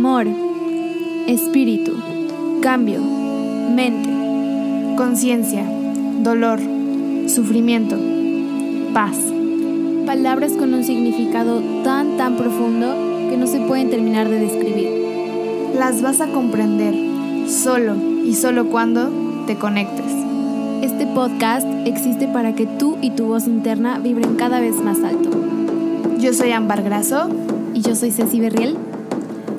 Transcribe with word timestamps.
amor, 0.00 0.26
espíritu, 1.26 1.92
cambio, 2.62 3.02
mente, 3.02 4.08
conciencia, 4.96 5.62
dolor, 6.22 6.58
sufrimiento, 7.26 7.98
paz. 8.94 9.18
Palabras 10.06 10.52
con 10.52 10.72
un 10.72 10.84
significado 10.84 11.60
tan, 11.84 12.16
tan 12.16 12.38
profundo 12.38 12.86
que 13.28 13.36
no 13.36 13.46
se 13.46 13.60
pueden 13.60 13.90
terminar 13.90 14.30
de 14.30 14.38
describir. 14.38 14.88
Las 15.78 16.00
vas 16.00 16.22
a 16.22 16.28
comprender 16.28 16.94
solo 17.46 17.94
y 18.24 18.32
solo 18.36 18.70
cuando 18.70 19.10
te 19.46 19.56
conectes. 19.56 20.14
Este 20.80 21.06
podcast 21.08 21.66
existe 21.84 22.26
para 22.26 22.54
que 22.54 22.64
tú 22.64 22.96
y 23.02 23.10
tu 23.10 23.26
voz 23.26 23.46
interna 23.46 23.98
vibren 23.98 24.36
cada 24.36 24.60
vez 24.60 24.76
más 24.76 25.04
alto. 25.04 25.28
Yo 26.18 26.32
soy 26.32 26.52
Ámbar 26.52 26.82
Graso. 26.82 27.28
Y 27.72 27.82
yo 27.82 27.94
soy 27.94 28.10
Ceci 28.10 28.40
Berriel. 28.40 28.76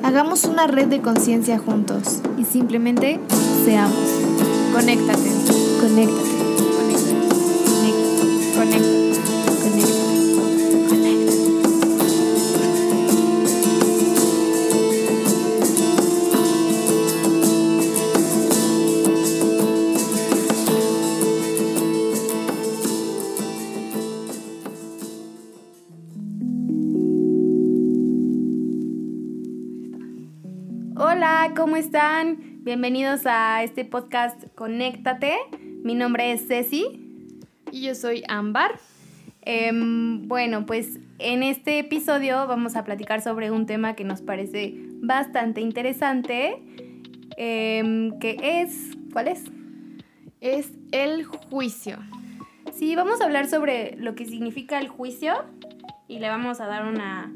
Hagamos 0.04 0.44
una 0.44 0.66
red 0.66 0.88
de 0.88 1.00
conciencia 1.00 1.58
juntos. 1.58 2.20
Y 2.38 2.44
simplemente 2.44 3.20
seamos. 3.64 3.96
Conéctate. 4.72 5.30
Conéctate. 5.80 6.30
Conéctate. 6.76 7.22
Conéctate. 8.56 9.01
Hola, 31.44 31.54
¿cómo 31.56 31.74
están? 31.74 32.38
Bienvenidos 32.62 33.22
a 33.26 33.64
este 33.64 33.84
podcast 33.84 34.44
Conéctate. 34.54 35.36
Mi 35.82 35.96
nombre 35.96 36.30
es 36.30 36.46
Ceci. 36.46 36.86
Y 37.72 37.82
yo 37.82 37.96
soy 37.96 38.22
Ámbar. 38.28 38.78
Em, 39.40 40.28
bueno, 40.28 40.66
pues 40.66 41.00
en 41.18 41.42
este 41.42 41.80
episodio 41.80 42.46
vamos 42.46 42.76
a 42.76 42.84
platicar 42.84 43.22
sobre 43.22 43.50
un 43.50 43.66
tema 43.66 43.96
que 43.96 44.04
nos 44.04 44.22
parece 44.22 44.74
bastante 45.02 45.60
interesante, 45.60 46.62
que 47.36 48.36
es, 48.40 48.96
¿cuál 49.12 49.26
es? 49.26 49.42
Es 50.40 50.70
el 50.92 51.24
juicio. 51.24 51.98
Sí, 52.72 52.94
vamos 52.94 53.20
a 53.20 53.24
hablar 53.24 53.48
sobre 53.48 53.96
lo 53.96 54.14
que 54.14 54.26
significa 54.26 54.78
el 54.78 54.86
juicio 54.86 55.44
y 56.06 56.20
le 56.20 56.28
vamos 56.28 56.60
a 56.60 56.66
dar 56.66 56.86
una 56.86 57.32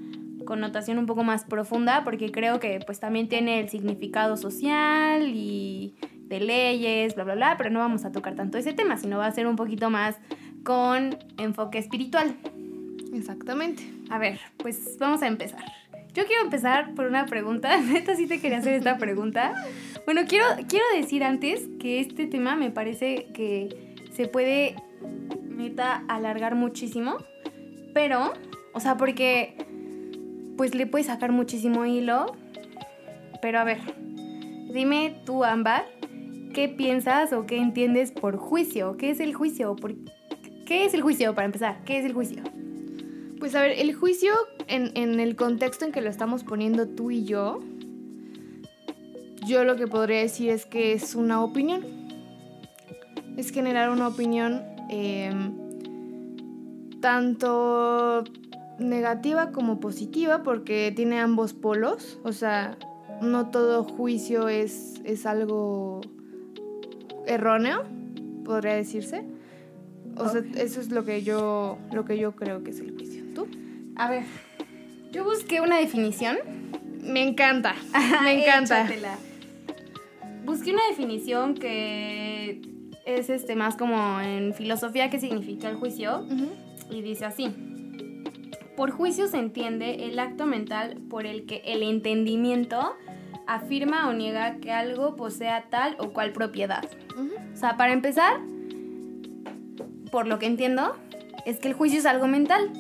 connotación 0.47 0.99
un 0.99 1.05
poco 1.05 1.23
más 1.23 1.45
profunda 1.45 2.03
porque 2.05 2.33
creo 2.33 2.59
que 2.59 2.81
pues 2.87 2.99
también 2.99 3.29
tiene 3.29 3.61
el 3.61 3.69
significado 3.69 4.39
social 4.39 5.29
y 5.35 5.95
de 6.29 6.41
leyes, 6.41 7.15
bla, 7.15 7.25
bla, 7.25 7.35
bla, 7.35 7.55
pero 7.59 7.69
no 7.69 7.81
vamos 7.81 8.07
a 8.07 8.13
tocar 8.13 8.35
tanto 8.35 8.57
ese 8.57 8.73
tema, 8.73 8.97
sino 8.97 9.19
va 9.19 9.27
a 9.27 9.33
ser 9.33 9.47
un 9.47 9.57
poquito 9.57 9.91
más 9.91 10.17
con 10.65 11.19
enfoque 11.37 11.79
espiritual. 11.79 12.35
Exactamente. 13.13 13.85
A 14.11 14.19
ver, 14.19 14.41
pues 14.57 14.97
vamos 14.99 15.23
a 15.23 15.27
empezar. 15.27 15.65
Yo 16.15 16.25
quiero 16.25 16.43
empezar 16.45 16.95
por 16.95 17.07
una 17.07 17.27
pregunta. 17.27 17.77
Neta, 17.81 18.17
sí 18.17 18.27
te 18.27 18.41
quería 18.41 18.59
hacer 18.59 18.75
esta 18.75 18.99
pregunta. 18.99 19.53
Bueno, 20.07 20.23
quiero, 20.27 20.47
quiero 20.69 20.85
decir 20.95 21.23
antes 21.25 21.69
que 21.79 22.01
este 22.01 22.27
tema 22.27 22.57
me 22.57 22.71
parece 22.71 23.29
que 23.35 23.95
se 24.13 24.27
puede, 24.27 24.77
neta, 25.45 26.05
alargar 26.09 26.55
muchísimo. 26.55 27.19
Pero, 27.93 28.33
o 28.73 28.81
sea, 28.81 28.97
porque 28.97 29.57
pues 30.57 30.75
le 30.75 30.87
puedes 30.87 31.07
sacar 31.09 31.33
muchísimo 31.33 31.85
hilo. 31.87 32.35
Pero 33.43 33.61
a 33.61 33.65
ver, 33.65 33.79
dime 34.73 35.21
tú, 35.25 35.45
Ámbar, 35.45 35.85
¿qué 36.55 36.69
piensas 36.69 37.33
o 37.33 37.47
qué 37.47 37.59
entiendes 37.59 38.13
por 38.13 38.37
juicio? 38.37 38.97
¿Qué 38.97 39.11
es 39.11 39.21
el 39.21 39.35
juicio? 39.35 39.77
¿Por 39.77 39.95
¿Qué 40.67 40.85
es 40.85 40.95
el 40.95 41.03
juicio 41.03 41.35
para 41.35 41.47
empezar? 41.47 41.85
¿Qué 41.85 41.99
es 41.99 42.05
el 42.05 42.13
juicio? 42.13 42.43
Pues 43.39 43.55
a 43.55 43.61
ver, 43.61 43.79
el 43.79 43.95
juicio 43.95 44.33
en, 44.67 45.21
el 45.21 45.37
contexto 45.37 45.85
en 45.85 45.93
que 45.93 46.01
lo 46.01 46.11
estamos 46.11 46.43
poniendo 46.43 46.89
tú 46.89 47.11
y 47.13 47.25
yo, 47.25 47.61
yo 49.47 49.63
lo 49.63 49.77
que 49.77 49.87
podría 49.87 50.19
decir 50.19 50.51
es 50.51 50.67
que 50.67 50.93
es 50.93 51.15
una 51.15 51.43
opinión. 51.43 51.85
Es 53.37 53.53
generar 53.53 53.91
una 53.91 54.09
opinión 54.09 54.63
eh, 54.91 55.31
tanto 57.01 58.25
negativa 58.79 59.53
como 59.53 59.81
positiva 59.81 60.43
porque 60.43 60.93
tiene 60.95 61.19
ambos 61.19 61.53
polos. 61.55 62.19
O 62.25 62.33
sea, 62.33 62.77
no 63.23 63.51
todo 63.51 63.85
juicio 63.85 64.49
es, 64.49 65.01
es 65.05 65.27
algo 65.27 66.01
erróneo, 67.27 67.85
podría 68.45 68.75
decirse. 68.75 69.25
O 70.17 70.29
sea, 70.29 70.43
eso 70.57 70.81
es 70.81 70.91
lo 70.91 71.05
que 71.05 71.23
yo 71.23 71.79
lo 71.93 72.05
que 72.05 72.19
yo 72.19 72.35
creo 72.35 72.63
que 72.63 72.71
es 72.71 72.81
el 72.81 72.93
juicio. 72.95 73.25
¿Tú? 73.35 73.49
A 73.97 74.09
ver, 74.11 74.25
yo 75.13 75.25
busqué 75.25 75.61
una 75.61 75.79
definición. 75.79 76.39
Me 77.03 77.23
encanta. 77.23 77.75
Me 78.23 78.43
encanta. 78.43 78.83
Échatela. 78.85 79.19
Busqué 80.45 80.73
una 80.73 80.87
definición 80.89 81.55
que 81.55 82.63
es 83.05 83.31
este 83.31 83.57
más 83.57 83.77
como 83.77 84.21
en 84.21 84.55
filosofía 84.55 85.11
que 85.11 85.21
significa 85.21 85.69
el 85.69 85.77
juicio 85.77 86.21
uh 86.21 86.29
-huh. 86.29 86.51
y 86.91 87.03
dice 87.03 87.25
así: 87.25 87.49
por 88.77 88.91
juicio 88.91 89.27
se 89.29 89.39
entiende 89.39 90.07
el 90.07 90.19
acto 90.19 90.47
mental 90.47 90.99
por 91.09 91.27
el 91.27 91.47
que 91.47 91.63
el 91.65 91.83
entendimiento 91.83 92.95
afirma 93.47 94.09
o 94.09 94.13
niega 94.13 94.57
que 94.57 94.73
algo 94.73 95.17
posea 95.17 95.67
tal 95.71 95.97
o 95.99 96.13
cual 96.13 96.33
propiedad. 96.33 96.85
Uh 97.17 97.21
-huh. 97.21 97.55
O 97.55 97.57
sea, 97.57 97.77
para 97.77 97.93
empezar, 97.93 98.41
por 100.11 100.27
lo 100.27 100.39
que 100.39 100.47
entiendo, 100.47 100.97
es 101.45 101.59
que 101.59 101.69
el 101.69 101.75
juicio 101.75 101.99
es 101.99 102.07
algo 102.07 102.27
mental. 102.27 102.71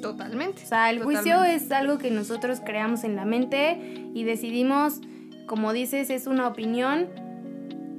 Totalmente. 0.00 0.62
O 0.62 0.66
sea, 0.66 0.90
el 0.90 0.98
Totalmente. 0.98 1.30
juicio 1.30 1.44
es 1.44 1.70
algo 1.72 1.98
que 1.98 2.10
nosotros 2.10 2.60
creamos 2.64 3.04
en 3.04 3.16
la 3.16 3.24
mente 3.24 4.10
y 4.14 4.24
decidimos, 4.24 5.00
como 5.46 5.72
dices, 5.72 6.10
es 6.10 6.26
una 6.26 6.46
opinión 6.46 7.08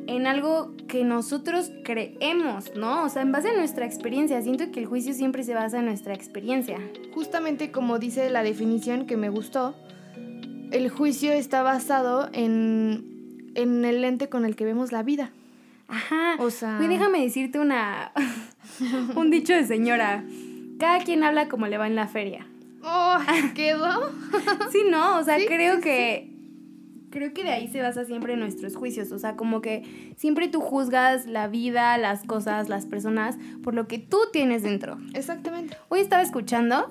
en 0.07 0.27
algo 0.27 0.73
que 0.87 1.03
nosotros 1.03 1.71
creemos, 1.83 2.71
¿no? 2.75 3.03
O 3.03 3.09
sea, 3.09 3.21
en 3.21 3.31
base 3.31 3.49
a 3.49 3.53
nuestra 3.53 3.85
experiencia. 3.85 4.41
Siento 4.41 4.71
que 4.71 4.79
el 4.79 4.85
juicio 4.85 5.13
siempre 5.13 5.43
se 5.43 5.53
basa 5.53 5.79
en 5.79 5.85
nuestra 5.85 6.13
experiencia. 6.13 6.79
Justamente 7.13 7.71
como 7.71 7.99
dice 7.99 8.29
la 8.29 8.43
definición 8.43 9.07
que 9.07 9.17
me 9.17 9.29
gustó, 9.29 9.75
el 10.71 10.89
juicio 10.89 11.31
está 11.31 11.63
basado 11.63 12.29
en, 12.33 13.51
en 13.55 13.85
el 13.85 14.01
lente 14.01 14.29
con 14.29 14.45
el 14.45 14.55
que 14.55 14.65
vemos 14.65 14.91
la 14.91 15.03
vida. 15.03 15.31
Ajá. 15.87 16.35
O 16.39 16.49
sea... 16.49 16.77
Uy, 16.79 16.87
déjame 16.87 17.21
decirte 17.21 17.59
una... 17.59 18.11
un 19.15 19.29
dicho 19.29 19.53
de 19.53 19.65
señora. 19.65 20.23
Cada 20.79 20.99
quien 20.99 21.23
habla 21.23 21.47
como 21.47 21.67
le 21.67 21.77
va 21.77 21.87
en 21.87 21.95
la 21.95 22.07
feria. 22.07 22.47
Oh, 22.83 23.17
¿quedó? 23.55 24.11
sí, 24.71 24.83
no, 24.89 25.17
o 25.17 25.23
sea, 25.23 25.39
¿Sí? 25.39 25.45
creo 25.47 25.77
sí, 25.77 25.81
que... 25.81 26.27
Sí 26.29 26.34
creo 27.09 27.33
que 27.33 27.43
de 27.43 27.51
ahí 27.51 27.67
se 27.67 27.81
basa 27.81 28.05
siempre 28.05 28.35
nuestros 28.37 28.75
juicios, 28.75 29.11
o 29.11 29.19
sea, 29.19 29.35
como 29.35 29.61
que 29.61 30.13
siempre 30.17 30.47
tú 30.47 30.61
juzgas 30.61 31.25
la 31.25 31.47
vida, 31.47 31.97
las 31.97 32.23
cosas, 32.23 32.69
las 32.69 32.85
personas 32.85 33.37
por 33.63 33.73
lo 33.73 33.87
que 33.87 33.99
tú 33.99 34.17
tienes 34.31 34.63
dentro. 34.63 34.97
Exactamente. 35.13 35.77
Hoy 35.89 35.99
estaba 35.99 36.21
escuchando 36.21 36.87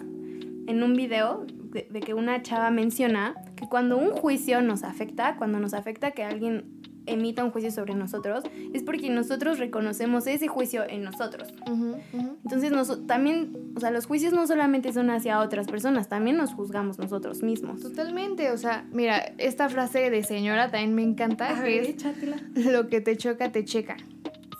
en 0.66 0.82
un 0.82 0.94
video 0.94 1.46
de, 1.46 1.88
de, 1.90 2.00
que 2.00 2.14
una 2.14 2.42
chava 2.42 2.70
menciona 2.70 3.34
que 3.56 3.68
cuando 3.68 3.98
un 3.98 4.10
juicio 4.10 4.62
nos 4.62 4.82
afecta, 4.82 5.36
cuando 5.36 5.58
nos 5.58 5.74
afecta 5.74 6.12
que 6.12 6.24
alguien 6.24 6.83
emita 7.06 7.44
un 7.44 7.50
juicio 7.50 7.70
sobre 7.70 7.94
nosotros, 7.94 8.44
es 8.72 8.82
porque 8.82 9.10
nosotros 9.10 9.58
reconocemos 9.58 10.26
ese 10.26 10.48
juicio 10.48 10.84
en 10.88 11.04
nosotros. 11.04 11.52
Uh 11.68 11.72
-huh, 11.74 11.94
uh 12.12 12.18
-huh. 12.18 12.36
Entonces, 12.42 12.72
nos, 12.72 13.06
también, 13.06 13.72
o 13.76 13.80
sea, 13.80 13.90
los 13.90 14.06
juicios 14.06 14.32
no 14.32 14.46
solamente 14.46 14.92
son 14.92 15.10
hacia 15.10 15.40
otras 15.40 15.66
personas, 15.66 16.08
también 16.08 16.36
nos 16.36 16.54
juzgamos 16.54 16.98
nosotros 16.98 17.42
mismos. 17.42 17.80
Totalmente, 17.80 18.50
o 18.50 18.56
sea, 18.58 18.86
mira, 18.92 19.18
esta 19.38 19.68
frase 19.68 20.10
de 20.10 20.22
señora 20.22 20.70
también 20.70 20.94
me 20.94 21.02
encanta, 21.02 21.50
A 21.50 21.54
que 21.56 21.60
ver, 21.62 21.82
es 21.82 21.88
échatela. 21.90 22.36
lo 22.54 22.88
que 22.88 23.00
te 23.00 23.16
choca, 23.16 23.52
te 23.52 23.64
checa. 23.64 23.96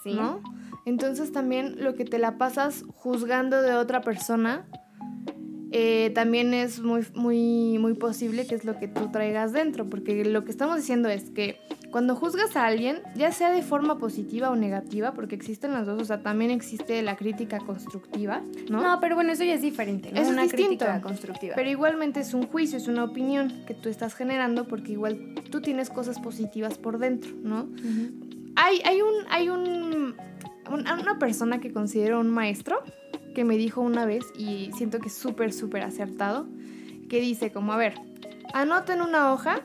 Sí. 0.02 0.12
¿No? 0.14 0.42
Entonces 0.86 1.32
también 1.32 1.82
lo 1.82 1.94
que 1.94 2.04
te 2.04 2.18
la 2.18 2.36
pasas 2.36 2.84
juzgando 2.94 3.62
de 3.62 3.72
otra 3.72 4.02
persona, 4.02 4.66
eh, 5.76 6.10
también 6.14 6.54
es 6.54 6.78
muy, 6.78 7.04
muy, 7.14 7.78
muy 7.80 7.94
posible 7.94 8.46
que 8.46 8.54
es 8.54 8.64
lo 8.64 8.78
que 8.78 8.86
tú 8.86 9.10
traigas 9.10 9.52
dentro, 9.52 9.90
porque 9.90 10.24
lo 10.24 10.44
que 10.44 10.52
estamos 10.52 10.76
diciendo 10.76 11.08
es 11.08 11.30
que 11.30 11.58
cuando 11.90 12.14
juzgas 12.14 12.54
a 12.54 12.64
alguien, 12.64 13.02
ya 13.16 13.32
sea 13.32 13.50
de 13.50 13.60
forma 13.60 13.98
positiva 13.98 14.50
o 14.50 14.54
negativa, 14.54 15.14
porque 15.14 15.34
existen 15.34 15.72
las 15.72 15.84
dos, 15.84 16.00
o 16.00 16.04
sea, 16.04 16.22
también 16.22 16.52
existe 16.52 17.02
la 17.02 17.16
crítica 17.16 17.58
constructiva, 17.58 18.40
¿no? 18.70 18.82
No, 18.82 19.00
pero 19.00 19.16
bueno, 19.16 19.32
eso 19.32 19.42
ya 19.42 19.54
es 19.54 19.62
diferente, 19.62 20.12
¿no? 20.12 20.20
Eso 20.20 20.30
una 20.30 20.44
es 20.44 20.52
distinto, 20.52 20.84
crítica 20.84 21.00
constructiva. 21.00 21.56
Pero 21.56 21.68
igualmente 21.68 22.20
es 22.20 22.34
un 22.34 22.46
juicio, 22.46 22.78
es 22.78 22.86
una 22.86 23.02
opinión 23.02 23.64
que 23.66 23.74
tú 23.74 23.88
estás 23.88 24.14
generando 24.14 24.68
porque 24.68 24.92
igual 24.92 25.34
tú 25.50 25.60
tienes 25.60 25.90
cosas 25.90 26.20
positivas 26.20 26.78
por 26.78 26.98
dentro, 26.98 27.32
¿no? 27.42 27.62
Uh 27.62 27.66
-huh. 27.66 28.52
Hay, 28.54 28.80
hay, 28.84 29.02
un, 29.02 29.14
hay 29.28 29.48
un, 29.48 30.14
un, 30.70 30.80
una 30.88 31.18
persona 31.18 31.58
que 31.58 31.72
considero 31.72 32.20
un 32.20 32.30
maestro 32.30 32.80
que 33.34 33.44
me 33.44 33.56
dijo 33.56 33.80
una 33.80 34.06
vez 34.06 34.24
y 34.36 34.70
siento 34.76 35.00
que 35.00 35.08
es 35.08 35.14
súper, 35.14 35.52
súper 35.52 35.82
acertado, 35.82 36.46
que 37.08 37.20
dice 37.20 37.52
como, 37.52 37.72
a 37.72 37.76
ver, 37.76 37.94
anota 38.54 38.94
en 38.94 39.02
una 39.02 39.32
hoja 39.32 39.62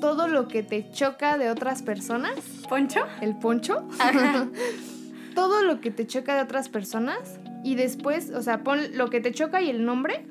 todo 0.00 0.26
lo 0.26 0.48
que 0.48 0.62
te 0.62 0.90
choca 0.90 1.38
de 1.38 1.50
otras 1.50 1.82
personas. 1.82 2.34
¿Poncho? 2.68 3.00
El 3.20 3.36
poncho. 3.36 3.86
todo 5.34 5.62
lo 5.62 5.80
que 5.80 5.90
te 5.90 6.06
choca 6.06 6.34
de 6.34 6.42
otras 6.42 6.68
personas. 6.68 7.38
Y 7.62 7.74
después, 7.74 8.30
o 8.30 8.42
sea, 8.42 8.64
pon 8.64 8.96
lo 8.96 9.10
que 9.10 9.20
te 9.20 9.32
choca 9.32 9.60
y 9.60 9.70
el 9.70 9.84
nombre. 9.84 10.24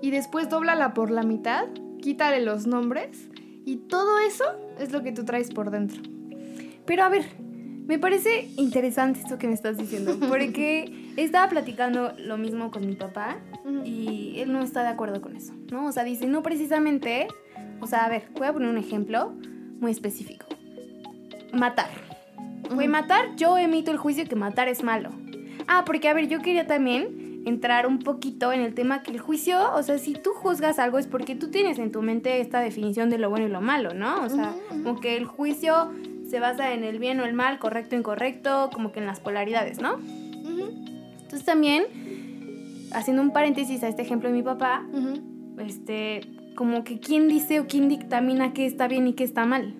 Y 0.00 0.10
después 0.10 0.48
dóblala 0.48 0.94
por 0.94 1.10
la 1.10 1.24
mitad. 1.24 1.66
Quítale 2.00 2.40
los 2.40 2.66
nombres. 2.66 3.28
Y 3.66 3.76
todo 3.76 4.18
eso 4.18 4.44
es 4.78 4.92
lo 4.92 5.02
que 5.02 5.12
tú 5.12 5.24
traes 5.24 5.50
por 5.50 5.70
dentro. 5.70 6.00
Pero 6.86 7.02
a 7.02 7.08
ver, 7.08 7.24
me 7.86 7.98
parece 7.98 8.50
interesante 8.56 9.20
esto 9.20 9.38
que 9.38 9.48
me 9.48 9.54
estás 9.54 9.76
diciendo, 9.76 10.16
porque 10.28 11.03
estaba 11.16 11.48
platicando 11.48 12.12
lo 12.18 12.36
mismo 12.36 12.70
con 12.70 12.86
mi 12.86 12.94
papá 12.94 13.36
y 13.84 14.34
él 14.38 14.52
no 14.52 14.62
está 14.62 14.82
de 14.82 14.88
acuerdo 14.88 15.20
con 15.20 15.36
eso, 15.36 15.52
¿no? 15.70 15.86
O 15.86 15.92
sea, 15.92 16.04
dice, 16.04 16.26
no 16.26 16.42
precisamente, 16.42 17.28
o 17.80 17.86
sea, 17.86 18.04
a 18.04 18.08
ver, 18.08 18.28
voy 18.32 18.46
a 18.46 18.52
poner 18.52 18.68
un 18.68 18.78
ejemplo 18.78 19.32
muy 19.80 19.90
específico. 19.90 20.46
Matar. 21.52 21.90
A 22.70 22.74
matar, 22.88 23.36
yo 23.36 23.58
emito 23.58 23.90
el 23.90 23.98
juicio 23.98 24.26
que 24.26 24.36
matar 24.36 24.68
es 24.68 24.82
malo. 24.82 25.10
Ah, 25.68 25.84
porque 25.84 26.08
a 26.08 26.14
ver, 26.14 26.28
yo 26.28 26.40
quería 26.40 26.66
también 26.66 27.42
entrar 27.46 27.86
un 27.86 27.98
poquito 27.98 28.52
en 28.52 28.60
el 28.60 28.74
tema 28.74 29.02
que 29.02 29.10
el 29.10 29.20
juicio, 29.20 29.74
o 29.74 29.82
sea, 29.82 29.98
si 29.98 30.14
tú 30.14 30.30
juzgas 30.30 30.78
algo 30.78 30.98
es 30.98 31.06
porque 31.06 31.34
tú 31.34 31.50
tienes 31.50 31.78
en 31.78 31.92
tu 31.92 32.02
mente 32.02 32.40
esta 32.40 32.60
definición 32.60 33.10
de 33.10 33.18
lo 33.18 33.30
bueno 33.30 33.46
y 33.46 33.50
lo 33.50 33.60
malo, 33.60 33.94
¿no? 33.94 34.24
O 34.24 34.28
sea, 34.28 34.54
como 34.70 35.00
que 35.00 35.16
el 35.16 35.26
juicio 35.26 35.92
se 36.28 36.40
basa 36.40 36.72
en 36.72 36.84
el 36.84 36.98
bien 36.98 37.20
o 37.20 37.24
el 37.24 37.34
mal, 37.34 37.58
correcto 37.58 37.96
o 37.96 37.98
incorrecto, 37.98 38.70
como 38.72 38.92
que 38.92 39.00
en 39.00 39.06
las 39.06 39.20
polaridades, 39.20 39.78
¿no? 39.78 39.98
Entonces 41.34 41.46
también, 41.46 41.84
haciendo 42.92 43.20
un 43.20 43.32
paréntesis 43.32 43.82
a 43.82 43.88
este 43.88 44.02
ejemplo 44.02 44.28
de 44.28 44.36
mi 44.36 44.44
papá, 44.44 44.86
este, 45.58 46.20
como 46.54 46.84
que 46.84 47.00
quién 47.00 47.26
dice 47.26 47.58
o 47.58 47.66
quién 47.66 47.88
dictamina 47.88 48.52
qué 48.52 48.66
está 48.66 48.86
bien 48.86 49.08
y 49.08 49.14
qué 49.14 49.24
está 49.24 49.44
mal. 49.44 49.74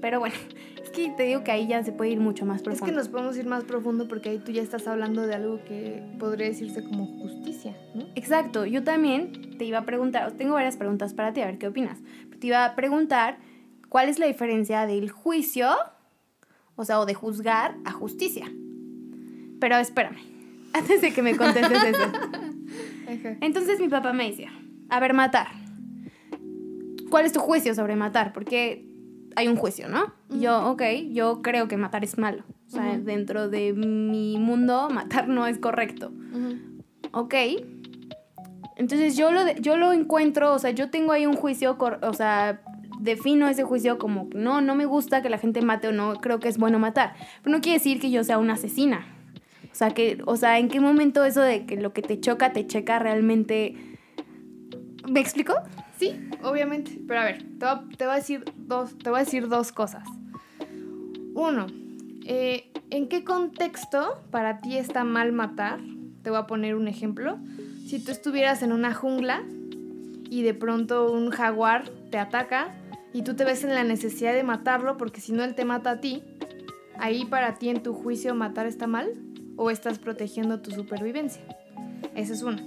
Pero 0.00 0.20
bueno, 0.20 0.34
es 0.82 0.88
que 0.88 1.10
te 1.10 1.24
digo 1.24 1.44
que 1.44 1.52
ahí 1.52 1.66
ya 1.66 1.84
se 1.84 1.92
puede 1.92 2.12
ir 2.12 2.20
mucho 2.20 2.46
más 2.46 2.62
profundo. 2.62 2.86
Es 2.86 2.90
que 2.90 2.96
nos 2.96 3.08
podemos 3.08 3.36
ir 3.36 3.44
más 3.44 3.64
profundo 3.64 4.08
porque 4.08 4.30
ahí 4.30 4.38
tú 4.38 4.52
ya 4.52 4.62
estás 4.62 4.88
hablando 4.88 5.26
de 5.26 5.34
algo 5.34 5.62
que 5.64 6.02
podría 6.18 6.46
decirse 6.46 6.82
como 6.82 7.04
justicia, 7.04 7.76
¿no? 7.94 8.06
Exacto, 8.14 8.64
yo 8.64 8.82
también 8.82 9.58
te 9.58 9.66
iba 9.66 9.80
a 9.80 9.84
preguntar, 9.84 10.32
tengo 10.32 10.54
varias 10.54 10.78
preguntas 10.78 11.12
para 11.12 11.34
ti, 11.34 11.42
a 11.42 11.46
ver 11.46 11.58
qué 11.58 11.68
opinas. 11.68 11.98
Te 12.38 12.46
iba 12.46 12.64
a 12.64 12.74
preguntar 12.74 13.36
¿Cuál 13.90 14.08
es 14.08 14.20
la 14.20 14.26
diferencia 14.26 14.86
del 14.86 15.10
juicio, 15.10 15.68
o 16.76 16.84
sea, 16.84 17.00
o 17.00 17.06
de 17.06 17.14
juzgar 17.14 17.74
a 17.84 17.90
justicia? 17.90 18.46
Pero 19.58 19.76
espérame, 19.78 20.29
antes 20.72 21.00
de 21.00 21.12
que 21.12 21.22
me 21.22 21.36
contestes 21.36 21.82
eso. 21.84 22.12
Entonces 23.40 23.80
mi 23.80 23.88
papá 23.88 24.12
me 24.12 24.30
decía, 24.30 24.52
a 24.88 25.00
ver, 25.00 25.14
matar. 25.14 25.48
¿Cuál 27.10 27.26
es 27.26 27.32
tu 27.32 27.40
juicio 27.40 27.74
sobre 27.74 27.96
matar? 27.96 28.32
Porque 28.32 28.86
hay 29.36 29.48
un 29.48 29.56
juicio, 29.56 29.88
¿no? 29.88 30.12
Yo, 30.28 30.70
ok, 30.70 30.82
yo 31.10 31.42
creo 31.42 31.68
que 31.68 31.76
matar 31.76 32.04
es 32.04 32.18
malo. 32.18 32.44
O 32.66 32.70
sea, 32.70 32.98
dentro 32.98 33.48
de 33.48 33.72
mi 33.72 34.38
mundo, 34.38 34.88
matar 34.90 35.28
no 35.28 35.46
es 35.46 35.58
correcto. 35.58 36.12
Ok. 37.12 37.34
Entonces 38.76 39.16
yo 39.16 39.30
lo, 39.32 39.46
yo 39.60 39.76
lo 39.76 39.92
encuentro, 39.92 40.54
o 40.54 40.58
sea, 40.58 40.70
yo 40.70 40.88
tengo 40.88 41.12
ahí 41.12 41.26
un 41.26 41.34
juicio, 41.34 41.76
o 41.78 42.14
sea, 42.14 42.62
defino 43.00 43.48
ese 43.48 43.64
juicio 43.64 43.98
como, 43.98 44.28
no, 44.34 44.60
no 44.60 44.74
me 44.74 44.84
gusta 44.84 45.20
que 45.20 45.30
la 45.30 45.38
gente 45.38 45.62
mate 45.62 45.88
o 45.88 45.92
no, 45.92 46.14
creo 46.14 46.38
que 46.38 46.48
es 46.48 46.58
bueno 46.58 46.78
matar. 46.78 47.14
Pero 47.42 47.56
no 47.56 47.60
quiere 47.60 47.78
decir 47.78 48.00
que 48.00 48.10
yo 48.10 48.22
sea 48.24 48.38
una 48.38 48.54
asesina. 48.54 49.04
O 49.72 49.74
sea, 49.74 49.90
que, 49.90 50.22
o 50.26 50.36
sea, 50.36 50.58
¿en 50.58 50.68
qué 50.68 50.80
momento 50.80 51.24
eso 51.24 51.40
de 51.40 51.64
que 51.64 51.76
lo 51.76 51.92
que 51.92 52.02
te 52.02 52.20
choca, 52.20 52.52
te 52.52 52.66
checa 52.66 52.98
realmente... 52.98 53.76
¿Me 55.08 55.20
explico? 55.20 55.54
Sí, 55.98 56.18
obviamente. 56.42 57.00
Pero 57.06 57.20
a 57.20 57.24
ver, 57.24 57.44
te 57.58 58.04
voy, 58.04 58.12
a, 58.12 58.16
decir 58.16 58.44
dos, 58.56 58.96
te 58.98 59.10
voy 59.10 59.20
a 59.20 59.24
decir 59.24 59.48
dos 59.48 59.72
cosas. 59.72 60.04
Uno, 61.34 61.66
eh, 62.26 62.70
¿en 62.90 63.08
qué 63.08 63.24
contexto 63.24 64.22
para 64.30 64.60
ti 64.60 64.76
está 64.76 65.04
mal 65.04 65.32
matar? 65.32 65.80
Te 66.22 66.30
voy 66.30 66.38
a 66.38 66.46
poner 66.46 66.74
un 66.74 66.88
ejemplo. 66.88 67.38
Si 67.86 68.02
tú 68.02 68.10
estuvieras 68.12 68.62
en 68.62 68.72
una 68.72 68.94
jungla 68.94 69.42
y 70.28 70.42
de 70.42 70.54
pronto 70.54 71.10
un 71.12 71.30
jaguar 71.30 71.88
te 72.10 72.18
ataca 72.18 72.74
y 73.12 73.22
tú 73.22 73.34
te 73.34 73.44
ves 73.44 73.64
en 73.64 73.74
la 73.74 73.84
necesidad 73.84 74.32
de 74.32 74.42
matarlo 74.42 74.96
porque 74.96 75.20
si 75.20 75.32
no 75.32 75.42
él 75.42 75.54
te 75.54 75.64
mata 75.64 75.92
a 75.92 76.00
ti, 76.00 76.22
ahí 76.98 77.24
para 77.24 77.54
ti 77.54 77.68
en 77.68 77.82
tu 77.82 77.92
juicio 77.94 78.34
matar 78.34 78.66
está 78.66 78.86
mal 78.86 79.12
o 79.60 79.70
estás 79.70 79.98
protegiendo 79.98 80.60
tu 80.60 80.70
supervivencia. 80.70 81.42
Esa 82.14 82.32
es 82.32 82.42
una. 82.42 82.62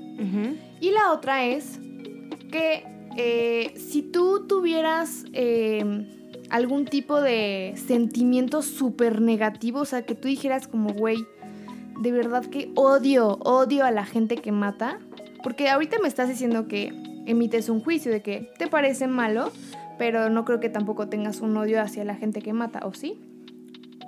Y 0.80 0.92
la 0.92 1.12
otra 1.12 1.44
es 1.44 1.80
que 2.52 2.86
eh, 3.18 3.74
si 3.76 4.04
tú 4.04 4.46
tuvieras 4.48 5.26
em, 5.34 6.08
algún 6.52 6.86
tipo 6.86 7.20
de 7.20 7.74
sentimiento 7.88 8.62
súper 8.62 9.22
negativo, 9.22 9.80
o 9.80 9.86
sea, 9.86 10.06
que 10.06 10.14
tú 10.14 10.28
dijeras 10.28 10.68
como, 10.68 10.94
güey, 10.94 11.26
de 12.00 12.12
verdad 12.12 12.46
que 12.46 12.72
odio, 12.76 13.40
odio 13.40 13.86
a 13.86 13.92
la 13.92 14.06
gente 14.06 14.36
que 14.38 14.52
mata, 14.52 15.00
porque 15.44 15.70
ahorita 15.70 15.98
me 16.00 16.08
estás 16.08 16.30
diciendo 16.30 16.68
que 16.68 16.94
emites 17.26 17.70
un 17.70 17.82
juicio 17.82 18.12
de 18.12 18.22
que 18.22 18.52
te 18.60 18.68
parece 18.68 19.08
malo, 19.08 19.52
pero 19.98 20.30
no 20.30 20.46
creo 20.46 20.60
que 20.60 20.70
tampoco 20.70 21.10
tengas 21.10 21.42
un 21.42 21.58
odio 21.58 21.82
hacia 21.82 22.06
la 22.06 22.14
gente 22.14 22.44
que 22.44 22.54
mata, 22.54 22.86
¿o 22.86 22.94
sí? 22.94 23.18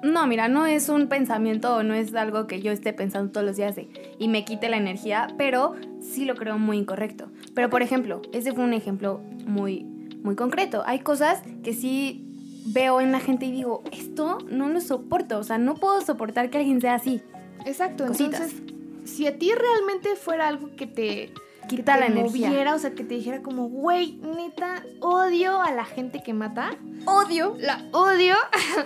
No, 0.06 0.28
mira, 0.28 0.48
no 0.48 0.68
es 0.68 0.88
un 0.90 1.08
pensamiento 1.08 1.78
o 1.78 1.84
no 1.84 1.96
es 1.96 2.14
algo 2.14 2.46
que 2.46 2.62
yo 2.62 2.72
esté 2.72 2.94
pensando 2.94 3.32
todos 3.32 3.46
los 3.46 3.56
días 3.56 3.76
de, 3.76 3.90
y 4.20 4.28
me 4.28 4.46
quite 4.46 4.70
la 4.70 4.78
energía, 4.78 5.28
pero 5.36 5.74
sí 6.00 6.26
lo 6.26 6.36
creo 6.36 6.60
muy 6.60 6.78
incorrecto. 6.78 7.32
Pero 7.56 7.72
por 7.72 7.82
ejemplo, 7.82 8.22
ese 8.32 8.54
fue 8.54 8.64
un 8.64 8.74
ejemplo 8.74 9.20
muy, 9.48 9.84
muy 10.22 10.36
concreto. 10.36 10.84
Hay 10.86 11.00
cosas 11.00 11.42
que 11.64 11.74
sí 11.74 12.24
veo 12.68 13.02
en 13.02 13.12
la 13.12 13.20
gente 13.20 13.48
y 13.48 13.52
digo, 13.52 13.84
esto 13.92 14.38
no 14.48 14.70
lo 14.70 14.80
soporto, 14.80 15.40
o 15.40 15.44
sea, 15.44 15.58
no 15.58 15.74
puedo 15.74 16.00
soportar 16.02 16.52
que 16.52 16.60
alguien 16.60 16.82
sea 16.82 16.94
así. 16.94 17.24
Exacto, 17.66 18.06
entonces, 18.06 18.62
si 19.06 19.26
a 19.26 19.40
ti 19.40 19.52
realmente 19.54 20.16
fuera 20.16 20.48
algo 20.48 20.76
que 20.76 20.86
te 20.86 21.32
quita 21.68 21.98
la 21.98 22.08
energía. 22.08 22.74
o 22.74 22.80
sea, 22.80 22.92
que 22.92 23.04
te 23.04 23.16
dijera 23.16 23.42
como, 23.42 23.68
güey, 23.68 24.18
neta, 24.18 24.84
odio 25.00 25.62
a 25.62 25.72
la 25.72 25.86
gente 25.86 26.22
que 26.24 26.34
mata. 26.34 26.72
Odio. 27.06 27.56
La 27.60 27.86
odio. 27.92 28.36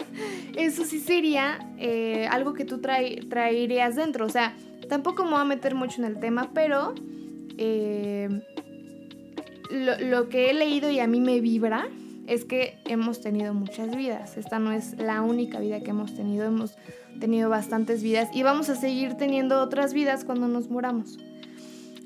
Eso 0.55 0.85
sí 0.85 0.99
sería 0.99 1.59
eh, 1.77 2.27
algo 2.29 2.53
que 2.53 2.65
tú 2.65 2.79
traerías 2.79 3.95
dentro. 3.95 4.25
O 4.25 4.29
sea, 4.29 4.55
tampoco 4.87 5.23
me 5.23 5.31
voy 5.31 5.41
a 5.41 5.45
meter 5.45 5.75
mucho 5.75 6.01
en 6.01 6.07
el 6.07 6.19
tema, 6.19 6.51
pero 6.53 6.93
eh, 7.57 8.29
lo, 9.69 9.99
lo 9.99 10.29
que 10.29 10.49
he 10.49 10.53
leído 10.53 10.89
y 10.89 10.99
a 10.99 11.07
mí 11.07 11.21
me 11.21 11.39
vibra 11.41 11.87
es 12.27 12.45
que 12.45 12.77
hemos 12.85 13.21
tenido 13.21 13.53
muchas 13.53 13.95
vidas. 13.95 14.37
Esta 14.37 14.59
no 14.59 14.71
es 14.71 14.97
la 14.97 15.21
única 15.21 15.59
vida 15.59 15.81
que 15.81 15.89
hemos 15.89 16.13
tenido. 16.15 16.45
Hemos 16.45 16.75
tenido 17.19 17.49
bastantes 17.49 18.03
vidas 18.03 18.29
y 18.33 18.43
vamos 18.43 18.69
a 18.69 18.75
seguir 18.75 19.15
teniendo 19.15 19.61
otras 19.61 19.93
vidas 19.93 20.25
cuando 20.25 20.47
nos 20.47 20.69
muramos. 20.69 21.17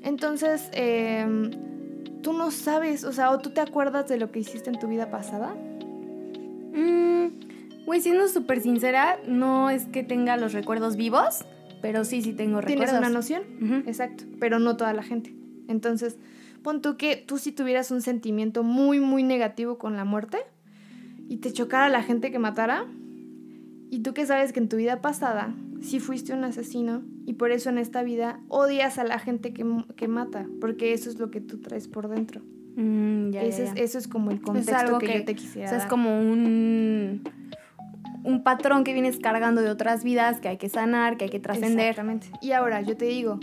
Entonces, 0.04 0.68
em, 0.72 1.50
tú 2.22 2.34
no 2.34 2.50
sabes, 2.50 3.04
o 3.04 3.12
sea, 3.12 3.30
o 3.30 3.38
tú 3.38 3.50
te 3.50 3.60
acuerdas 3.60 4.06
de 4.06 4.18
lo 4.18 4.30
que 4.30 4.40
hiciste 4.40 4.70
en 4.70 4.78
tu 4.78 4.86
vida 4.86 5.10
pasada. 5.10 5.54
Mm, 6.74 7.86
güey, 7.86 8.00
siendo 8.02 8.28
súper 8.28 8.60
sincera, 8.60 9.18
no 9.26 9.70
es 9.70 9.86
que 9.86 10.02
tenga 10.02 10.36
los 10.36 10.52
recuerdos 10.52 10.96
vivos, 10.96 11.44
pero 11.80 12.04
sí, 12.04 12.20
sí 12.20 12.34
tengo 12.34 12.60
recuerdos. 12.60 12.90
Tienes 12.90 12.98
una 12.98 13.08
noción, 13.08 13.84
exacto, 13.86 14.24
pero 14.38 14.58
no 14.58 14.76
toda 14.76 14.92
la 14.92 15.02
gente. 15.02 15.34
Entonces, 15.68 16.18
pon 16.62 16.82
tú 16.82 16.96
que 16.98 17.16
tú 17.16 17.38
si 17.38 17.50
tuvieras 17.52 17.90
un 17.90 18.02
sentimiento 18.02 18.62
muy, 18.62 19.00
muy 19.00 19.22
negativo 19.22 19.78
con 19.78 19.96
la 19.96 20.04
muerte 20.04 20.38
y 21.28 21.38
te 21.38 21.52
chocara 21.52 21.88
la 21.88 22.02
gente 22.02 22.30
que 22.30 22.38
matara, 22.38 22.86
y 23.90 24.00
tú 24.00 24.12
que 24.12 24.26
sabes 24.26 24.52
que 24.52 24.60
en 24.60 24.68
tu 24.68 24.76
vida 24.76 25.00
pasada 25.00 25.54
si 25.84 26.00
fuiste 26.00 26.32
un 26.32 26.44
asesino 26.44 27.02
y 27.26 27.34
por 27.34 27.50
eso 27.50 27.68
en 27.68 27.78
esta 27.78 28.02
vida 28.02 28.40
odias 28.48 28.98
a 28.98 29.04
la 29.04 29.18
gente 29.18 29.52
que, 29.52 29.64
mata, 30.08 30.46
porque 30.60 30.92
eso 30.92 31.10
es 31.10 31.18
lo 31.18 31.30
que 31.30 31.40
tú 31.40 31.60
traes 31.60 31.88
por 31.88 32.08
dentro. 32.08 32.40
Mm, 32.76 33.34
eso, 33.34 33.98
Es, 33.98 34.08
como 34.08 34.30
el 34.30 34.40
contexto 34.40 34.98
que, 34.98 35.18
yo 35.18 35.24
te 35.24 35.34
quisiera. 35.34 35.68
O 35.68 35.70
sea, 35.70 35.78
es 35.78 35.86
como 35.86 36.18
un, 36.18 37.22
un 38.24 38.42
patrón 38.42 38.82
que 38.82 38.94
vienes 38.94 39.18
cargando 39.18 39.60
de 39.60 39.70
otras 39.70 40.02
vidas 40.02 40.40
que 40.40 40.48
hay 40.48 40.56
que 40.56 40.68
sanar, 40.68 41.16
que 41.16 41.24
hay 41.24 41.30
que 41.30 41.40
trascender. 41.40 41.90
Exactamente. 41.90 42.30
Y 42.40 42.52
ahora, 42.52 42.80
yo 42.80 42.96
te 42.96 43.04
digo, 43.04 43.38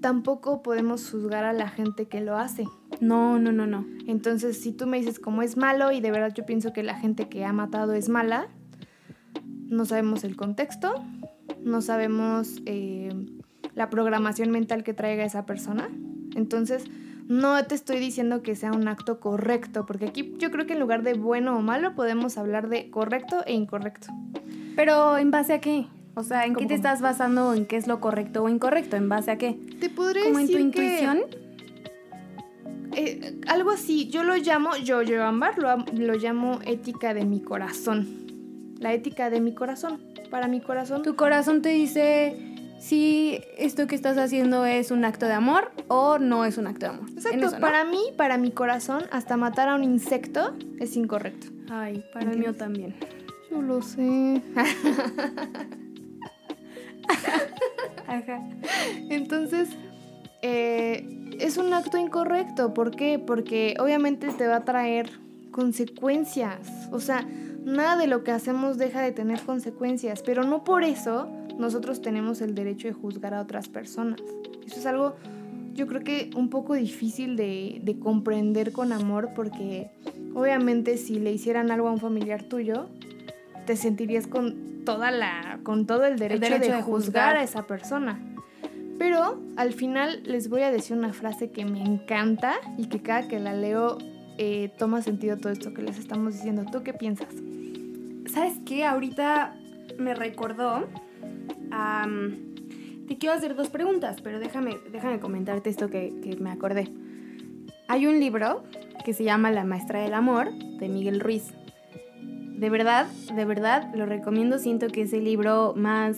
tampoco 0.00 0.62
podemos 0.62 1.08
juzgar 1.10 1.44
a 1.44 1.52
la 1.52 1.68
gente 1.68 2.06
que 2.06 2.20
lo 2.20 2.38
hace. 2.38 2.64
No, 3.00 3.38
no, 3.38 3.52
no, 3.52 3.66
no. 3.66 3.86
Entonces, 4.06 4.58
si 4.58 4.72
tú 4.72 4.86
me 4.86 4.96
dices 4.96 5.20
como 5.20 5.42
es 5.42 5.56
malo 5.56 5.92
y 5.92 6.00
de 6.00 6.10
verdad 6.10 6.32
yo 6.34 6.46
pienso 6.46 6.72
que 6.72 6.82
la 6.82 6.98
gente 6.98 7.28
que 7.28 7.44
ha 7.44 7.52
matado 7.52 7.92
es 7.92 8.08
mala, 8.08 8.48
no 9.44 9.84
sabemos 9.84 10.24
el 10.24 10.36
contexto, 10.36 10.94
no 11.64 11.82
sabemos 11.82 12.60
eh, 12.66 13.10
la 13.74 13.90
programación 13.90 14.50
mental 14.50 14.84
que 14.84 14.94
traiga 14.94 15.24
esa 15.24 15.46
persona. 15.46 15.88
Entonces, 16.34 16.84
no 17.26 17.64
te 17.64 17.74
estoy 17.74 17.98
diciendo 18.00 18.42
que 18.42 18.56
sea 18.56 18.72
un 18.72 18.88
acto 18.88 19.20
correcto, 19.20 19.86
porque 19.86 20.06
aquí 20.06 20.34
yo 20.38 20.50
creo 20.50 20.66
que 20.66 20.72
en 20.72 20.80
lugar 20.80 21.02
de 21.02 21.14
bueno 21.14 21.56
o 21.56 21.62
malo 21.62 21.94
podemos 21.94 22.36
hablar 22.38 22.68
de 22.68 22.90
correcto 22.90 23.44
e 23.46 23.54
incorrecto. 23.54 24.08
Pero 24.74 25.16
¿en 25.16 25.30
base 25.30 25.52
a 25.52 25.60
qué? 25.60 25.86
O 26.14 26.24
sea, 26.24 26.44
¿en 26.44 26.56
qué 26.56 26.66
te 26.66 26.74
estás 26.74 27.00
basando 27.00 27.54
en 27.54 27.66
qué 27.66 27.76
es 27.76 27.86
lo 27.86 28.00
correcto 28.00 28.42
o 28.42 28.48
incorrecto? 28.48 28.96
¿En 28.96 29.08
base 29.08 29.30
a 29.30 29.38
qué? 29.38 29.58
Te 29.78 29.88
podré 29.88 30.24
¿Como 30.24 30.40
en 30.40 30.48
tu 30.48 30.58
intuición? 30.58 31.20
eh, 32.96 33.38
algo 33.46 33.70
así, 33.70 34.08
yo 34.08 34.24
lo 34.24 34.36
llamo, 34.36 34.76
yo, 34.76 35.02
yo, 35.02 35.24
Ámbar, 35.24 35.58
lo, 35.58 35.76
lo 35.92 36.14
llamo 36.14 36.58
ética 36.64 37.14
de 37.14 37.24
mi 37.24 37.40
corazón. 37.40 38.08
La 38.78 38.92
ética 38.92 39.30
de 39.30 39.40
mi 39.40 39.54
corazón. 39.54 40.00
Para 40.30 40.48
mi 40.48 40.60
corazón. 40.60 41.02
Tu 41.02 41.16
corazón 41.16 41.62
te 41.62 41.70
dice 41.70 42.36
si 42.78 43.42
esto 43.58 43.86
que 43.86 43.94
estás 43.94 44.16
haciendo 44.16 44.64
es 44.64 44.90
un 44.90 45.04
acto 45.04 45.26
de 45.26 45.34
amor 45.34 45.70
o 45.88 46.18
no 46.18 46.44
es 46.44 46.56
un 46.56 46.66
acto 46.66 46.86
de 46.86 46.92
amor. 46.92 47.10
Exacto, 47.10 47.46
eso, 47.46 47.54
¿no? 47.56 47.60
para 47.60 47.84
mí, 47.84 48.00
para 48.16 48.38
mi 48.38 48.50
corazón, 48.50 49.02
hasta 49.10 49.36
matar 49.36 49.68
a 49.68 49.74
un 49.74 49.84
insecto 49.84 50.56
es 50.78 50.96
incorrecto. 50.96 51.48
Ay, 51.70 52.04
para 52.12 52.30
el 52.30 52.38
mío 52.38 52.54
también. 52.54 52.94
Yo 53.50 53.60
lo 53.60 53.82
sé. 53.82 54.40
Ajá. 58.06 58.42
Entonces, 59.08 59.68
eh, 60.42 61.36
es 61.38 61.58
un 61.58 61.72
acto 61.74 61.98
incorrecto. 61.98 62.72
¿Por 62.72 62.92
qué? 62.92 63.18
Porque 63.18 63.74
obviamente 63.78 64.28
te 64.28 64.46
va 64.46 64.56
a 64.56 64.64
traer 64.64 65.10
consecuencias. 65.50 66.88
O 66.92 67.00
sea, 67.00 67.26
nada 67.64 67.96
de 67.96 68.06
lo 68.06 68.24
que 68.24 68.32
hacemos 68.32 68.78
deja 68.78 69.02
de 69.02 69.12
tener 69.12 69.40
consecuencias, 69.40 70.22
pero 70.22 70.44
no 70.44 70.64
por 70.64 70.84
eso 70.84 71.28
nosotros 71.58 72.00
tenemos 72.00 72.40
el 72.40 72.54
derecho 72.54 72.88
de 72.88 72.94
juzgar 72.94 73.34
a 73.34 73.40
otras 73.40 73.68
personas. 73.68 74.20
Eso 74.66 74.80
es 74.80 74.86
algo, 74.86 75.16
yo 75.74 75.86
creo 75.86 76.02
que 76.02 76.30
un 76.36 76.48
poco 76.48 76.74
difícil 76.74 77.36
de, 77.36 77.80
de 77.82 77.98
comprender 77.98 78.72
con 78.72 78.92
amor, 78.92 79.30
porque 79.34 79.90
obviamente 80.34 80.96
si 80.96 81.18
le 81.18 81.32
hicieran 81.32 81.70
algo 81.70 81.88
a 81.88 81.92
un 81.92 82.00
familiar 82.00 82.42
tuyo, 82.42 82.88
te 83.66 83.76
sentirías 83.76 84.26
con 84.26 84.84
toda 84.84 85.10
la, 85.10 85.60
con 85.62 85.86
todo 85.86 86.04
el 86.04 86.18
derecho, 86.18 86.40
derecho 86.40 86.70
de, 86.70 86.76
de 86.76 86.82
juzgar 86.82 87.04
juzgar. 87.04 87.36
a 87.36 87.42
esa 87.42 87.66
persona. 87.66 88.20
Pero 88.98 89.40
al 89.56 89.72
final 89.72 90.22
les 90.24 90.48
voy 90.48 90.62
a 90.62 90.70
decir 90.70 90.96
una 90.96 91.12
frase 91.12 91.50
que 91.50 91.64
me 91.64 91.82
encanta 91.82 92.54
y 92.76 92.86
que 92.86 93.00
cada 93.00 93.28
que 93.28 93.38
la 93.38 93.54
leo 93.54 93.96
eh, 94.42 94.70
toma 94.78 95.02
sentido 95.02 95.36
todo 95.36 95.52
esto 95.52 95.74
que 95.74 95.82
les 95.82 95.98
estamos 95.98 96.32
diciendo. 96.32 96.64
¿Tú 96.72 96.82
qué 96.82 96.94
piensas? 96.94 97.28
¿Sabes 98.32 98.54
qué? 98.64 98.86
Ahorita 98.86 99.54
me 99.98 100.14
recordó. 100.14 100.88
te 103.06 103.18
quiero 103.18 103.34
hacer 103.34 103.54
dos 103.54 103.68
preguntas, 103.68 104.22
pero 104.22 104.38
déjame, 104.38 104.78
déjame 104.90 105.20
comentarte 105.20 105.68
esto 105.68 105.90
que, 105.90 106.38
me 106.40 106.50
acordé. 106.50 106.88
Hay 107.86 108.06
un 108.06 108.18
libro 108.18 108.62
que 109.04 109.12
se 109.12 109.24
llama 109.24 109.50
La 109.50 109.64
Maestra 109.64 110.00
del 110.00 110.14
Amor, 110.14 110.50
de 110.54 110.88
Miguel 110.88 111.20
Ruiz. 111.20 111.52
De 112.56 112.70
verdad, 112.70 113.08
de 113.34 113.44
verdad, 113.44 113.94
lo 113.94 114.06
recomiendo. 114.06 114.58
Siento 114.58 114.88
que 114.88 115.02
es 115.02 115.12
el 115.12 115.24
libro 115.24 115.74
más 115.76 116.16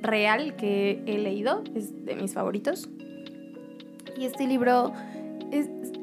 real 0.00 0.56
que 0.56 1.02
he 1.04 1.18
leído. 1.18 1.64
Es 1.74 2.06
de 2.06 2.16
mis 2.16 2.32
favoritos. 2.32 2.88
Y 4.16 4.24
este 4.24 4.46
libro 4.46 4.94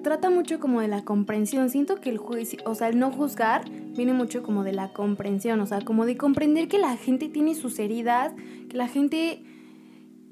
trata 0.05 0.29
mucho 0.29 0.59
como 0.59 0.81
de 0.81 0.87
la 0.87 1.03
comprensión. 1.03 1.71
Siento 1.71 1.99
que 1.99 2.11
el 2.11 2.19
juicio, 2.19 2.59
o 2.63 2.75
sea, 2.75 2.89
el 2.89 2.99
no 2.99 3.09
juzgar 3.09 3.63
viene 3.95 4.13
mucho 4.13 4.43
como 4.43 4.63
de 4.63 4.71
la 4.71 4.93
comprensión, 4.93 5.59
o 5.61 5.65
sea, 5.65 5.81
como 5.81 6.05
de 6.05 6.15
comprender 6.15 6.67
que 6.67 6.77
la 6.77 6.95
gente 6.95 7.27
tiene 7.27 7.55
sus 7.55 7.79
heridas, 7.79 8.31
que 8.69 8.77
la 8.77 8.87
gente 8.87 9.41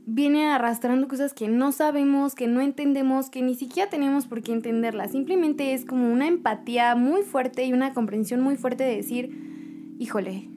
viene 0.06 0.46
arrastrando 0.46 1.08
cosas 1.08 1.34
que 1.34 1.48
no 1.48 1.72
sabemos, 1.72 2.36
que 2.36 2.46
no 2.46 2.62
entendemos, 2.62 3.32
que 3.32 3.42
ni 3.42 3.56
siquiera 3.56 3.90
tenemos 3.90 4.28
por 4.28 4.44
qué 4.44 4.54
entenderlas. 4.54 5.10
Simplemente 5.10 5.74
es 5.74 5.86
como 5.86 6.14
una 6.14 6.28
empatía 6.28 6.94
muy 6.94 7.24
fuerte 7.24 7.66
y 7.66 7.74
una 7.74 7.96
comprensión 7.96 8.42
muy 8.42 8.58
fuerte 8.58 8.84
de 8.84 8.96
decir, 8.96 9.96
híjole, 9.98 10.50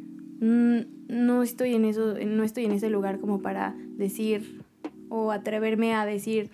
mm, 0.42 0.80
no 1.08 1.42
estoy 1.42 1.75
en 1.75 1.87
eso, 1.87 2.16
no 2.23 2.44
estoy 2.44 2.66
en 2.66 2.73
ese 2.73 2.90
lugar 2.90 3.18
como 3.18 3.40
para 3.40 3.75
decir 3.96 4.61
o 5.08 5.32
atreverme 5.32 5.94
a 5.94 6.04
decir, 6.04 6.50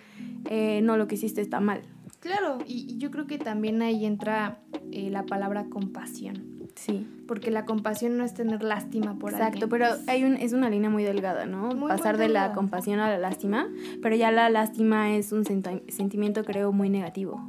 eh, 0.49 0.79
no, 0.81 0.95
lo 0.95 1.09
que 1.09 1.15
hiciste 1.15 1.41
está 1.41 1.59
mal. 1.59 1.81
Claro, 2.23 2.59
y, 2.65 2.85
y 2.93 2.97
yo 2.99 3.11
creo 3.11 3.27
que 3.27 3.37
también 3.37 3.81
ahí 3.81 4.05
entra 4.05 4.59
eh, 4.93 5.09
la 5.09 5.23
palabra 5.25 5.65
compasión. 5.65 6.53
Sí. 6.75 7.05
Porque 7.27 7.51
la 7.51 7.65
compasión 7.65 8.17
no 8.17 8.23
es 8.23 8.33
tener 8.33 8.63
lástima 8.63 9.19
por 9.19 9.31
Exacto, 9.33 9.65
alguien. 9.65 9.69
pero 9.69 9.85
hay 10.07 10.23
un, 10.23 10.37
es 10.37 10.53
una 10.53 10.69
línea 10.69 10.89
muy 10.89 11.03
delgada, 11.03 11.45
¿no? 11.45 11.73
Muy, 11.75 11.89
Pasar 11.89 12.17
de 12.17 12.29
la 12.29 12.53
compasión 12.53 12.99
a 13.01 13.09
la 13.09 13.17
lástima, 13.17 13.67
pero 14.01 14.15
ya 14.15 14.31
la 14.31 14.49
lástima 14.49 15.13
es 15.15 15.33
un 15.33 15.43
senti- 15.43 15.83
sentimiento, 15.91 16.45
creo, 16.45 16.71
muy 16.71 16.89
negativo. 16.89 17.41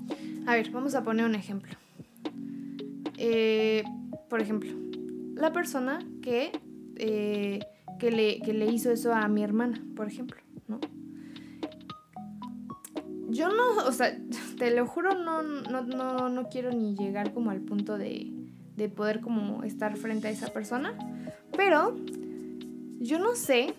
A 0.47 0.57
ver, 0.57 0.71
vamos 0.73 0.95
a 0.97 1.05
poner 1.05 1.25
un 1.25 1.37
ejemplo. 1.37 1.73
Eh, 3.17 3.85
por 4.29 4.41
ejemplo, 4.43 4.71
la 5.37 5.53
persona 5.53 6.01
que, 6.21 6.51
eh, 6.97 7.61
que, 8.01 8.11
le, 8.11 8.41
que 8.41 8.53
le 8.53 8.67
hizo 8.67 8.91
eso 8.91 9.15
a 9.15 9.29
mi 9.29 9.43
hermana, 9.45 9.81
por 9.97 10.09
ejemplo. 10.09 10.37
Yo 13.35 13.49
no, 13.49 13.85
o 13.85 13.93
sea, 13.93 14.17
te 14.59 14.71
lo 14.71 14.87
juro, 14.87 15.15
no, 15.15 15.43
no, 15.43 15.83
no, 15.83 16.29
no 16.29 16.49
quiero 16.49 16.71
ni 16.71 16.95
llegar 16.95 17.33
como 17.33 17.51
al 17.51 17.61
punto 17.61 17.99
de, 17.99 18.31
de 18.77 18.89
poder 18.89 19.21
como 19.21 19.65
estar 19.65 19.97
frente 19.97 20.29
a 20.29 20.31
esa 20.31 20.53
persona, 20.53 20.95
pero 21.57 21.97
yo 23.01 23.19
no 23.19 23.35
sé 23.35 23.75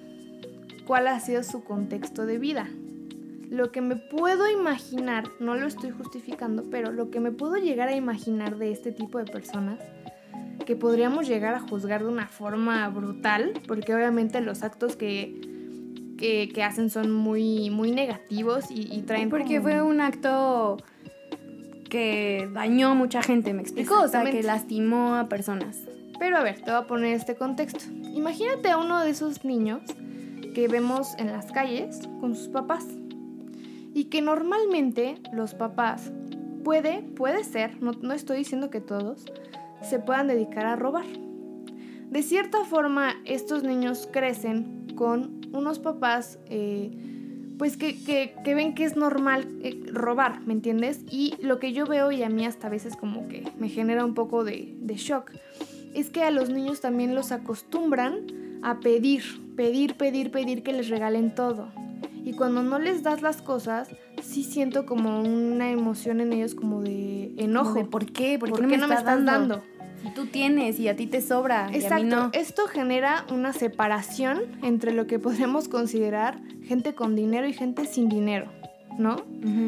cuál 0.86 1.08
ha 1.08 1.20
sido 1.22 1.42
su 1.44 1.64
contexto 1.64 2.26
de 2.26 2.38
vida. 2.38 2.68
Lo 3.50 3.72
que 3.72 3.80
me 3.80 3.96
puedo 3.96 4.50
imaginar, 4.50 5.24
no 5.40 5.56
lo 5.56 5.68
estoy 5.68 5.92
justificando, 5.92 6.64
pero 6.70 6.92
lo 6.92 7.10
que 7.10 7.22
me 7.22 7.32
puedo 7.32 7.56
llegar 7.56 7.88
a 7.88 7.96
imaginar 7.96 8.58
de 8.58 8.72
este 8.72 8.92
tipo 8.92 9.20
de 9.20 9.26
personas, 9.26 9.80
que 10.66 10.76
podríamos 10.76 11.28
llegar 11.28 11.54
a 11.54 11.62
juzgar 11.62 12.04
de 12.04 12.10
una 12.10 12.28
forma 12.28 12.88
brutal, 12.90 13.54
porque 13.68 13.96
obviamente 13.96 14.42
los 14.42 14.64
actos 14.64 14.96
que, 14.96 15.55
que, 16.18 16.50
que 16.54 16.64
hacen 16.64 16.90
son 16.90 17.12
muy, 17.12 17.70
muy 17.70 17.92
negativos 17.92 18.72
y, 18.72 18.94
y 18.94 19.02
traen... 19.02 19.30
Porque 19.30 19.58
como- 19.58 19.64
fue 19.64 19.82
un 19.82 20.02
acto 20.02 20.78
que 21.90 22.50
dañó 22.54 22.90
a 22.90 22.94
mucha 22.94 23.22
gente, 23.22 23.54
¿me 23.54 23.62
explico? 23.62 24.00
O 24.02 24.08
sea, 24.08 24.24
que 24.24 24.44
lastimó 24.44 25.16
a 25.16 25.30
personas. 25.30 25.80
Pero 26.20 26.38
a 26.38 26.44
ver, 26.44 26.56
te 26.56 26.72
voy 26.72 26.82
a 26.82 26.88
poner 26.88 27.14
este 27.14 27.36
contexto. 27.36 27.80
Imagínate 28.14 28.70
a 28.70 28.78
uno 28.78 29.02
de 29.02 29.10
esos 29.10 29.44
niños 29.46 29.82
que 30.54 30.68
vemos 30.68 31.14
en 31.18 31.28
las 31.28 31.52
calles 31.52 32.00
con 32.20 32.36
sus 32.36 32.48
papás. 32.48 32.86
Y 33.94 34.06
que 34.06 34.22
normalmente 34.22 35.16
los 35.32 35.54
papás 35.54 36.12
puede, 36.64 37.02
puede 37.02 37.44
ser, 37.44 37.82
no, 37.82 37.92
no 37.92 38.14
estoy 38.14 38.38
diciendo 38.40 38.70
que 38.70 38.82
todos, 38.82 39.26
se 39.82 40.00
puedan 40.00 40.28
dedicar 40.28 40.66
a 40.66 40.76
robar. 40.76 41.06
De 42.10 42.24
cierta 42.24 42.64
forma, 42.64 43.14
estos 43.26 43.64
niños 43.64 44.08
crecen 44.12 44.88
con 44.96 45.35
unos 45.56 45.80
papás, 45.80 46.40
eh, 46.48 46.92
pues 47.58 47.78
que, 47.78 48.02
que- 48.04 48.36
que 48.44 48.54
ven 48.56 48.76
que 48.76 48.84
es 48.84 48.96
normal 48.98 49.48
eh, 49.62 49.82
robar, 49.92 50.42
¿me 50.46 50.54
entiendes? 50.54 51.02
Y 51.10 51.36
lo 51.42 51.60
que 51.60 51.72
yo 51.74 51.86
veo 51.86 52.12
y 52.12 52.22
a 52.24 52.30
mí 52.30 52.46
hasta 52.46 52.68
a 52.68 52.70
veces 52.70 52.96
como 52.98 53.28
que 53.28 53.44
me 53.60 53.70
genera 53.70 54.04
un 54.06 54.14
poco 54.14 54.44
de, 54.44 54.74
de 54.80 54.96
shock, 54.96 55.32
es 55.94 56.10
que 56.10 56.24
a 56.24 56.32
los 56.32 56.50
niños 56.50 56.82
también 56.82 57.16
los 57.16 57.32
acostumbran 57.32 58.60
a 58.62 58.80
pedir, 58.82 59.24
pedir, 59.56 59.96
pedir, 59.96 60.32
pedir 60.32 60.64
que 60.64 60.74
les 60.74 60.90
regalen 60.90 61.34
todo. 61.34 61.70
Y 62.26 62.34
cuando 62.34 62.64
no 62.64 62.80
les 62.80 63.04
das 63.04 63.22
las 63.22 63.42
cosas, 63.42 63.88
sí 64.22 64.44
siento 64.44 64.86
como 64.88 65.22
una 65.22 65.70
emoción 65.72 66.20
en 66.22 66.34
ellos 66.34 66.56
como 66.56 66.82
de 66.82 67.32
enojo. 67.38 67.70
Como 67.74 67.84
de, 67.86 67.92
¿Por 67.92 68.06
qué? 68.12 68.40
¿Por, 68.40 68.50
¿Por 68.50 68.62
qué, 68.62 68.68
qué 68.68 68.78
no 68.78 68.88
me 68.88 68.96
estás 68.96 69.24
dando? 69.24 69.64
Tú 70.14 70.28
tienes 70.28 70.80
y 70.80 70.88
a 70.88 70.96
ti 70.96 71.08
te 71.08 71.22
sobra 71.22 71.70
y 71.72 71.76
a 71.76 71.78
Exacto, 71.78 72.04
mí 72.04 72.10
no. 72.10 72.30
esto 72.34 72.68
genera 72.68 73.26
una 73.32 73.54
separación 73.54 74.42
entre 74.64 74.94
lo 74.94 75.08
que 75.08 75.20
podemos 75.20 75.68
considerar 75.68 76.40
gente 76.64 76.94
con 76.96 77.16
dinero 77.16 77.48
y 77.48 77.54
gente 77.54 77.86
sin 77.86 78.10
dinero, 78.10 78.52
¿no? 78.98 79.24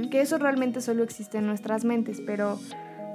Que 0.09 0.21
eso 0.21 0.37
realmente 0.37 0.81
solo 0.81 1.03
existe 1.03 1.37
en 1.37 1.47
nuestras 1.47 1.85
mentes, 1.85 2.21
pero, 2.25 2.59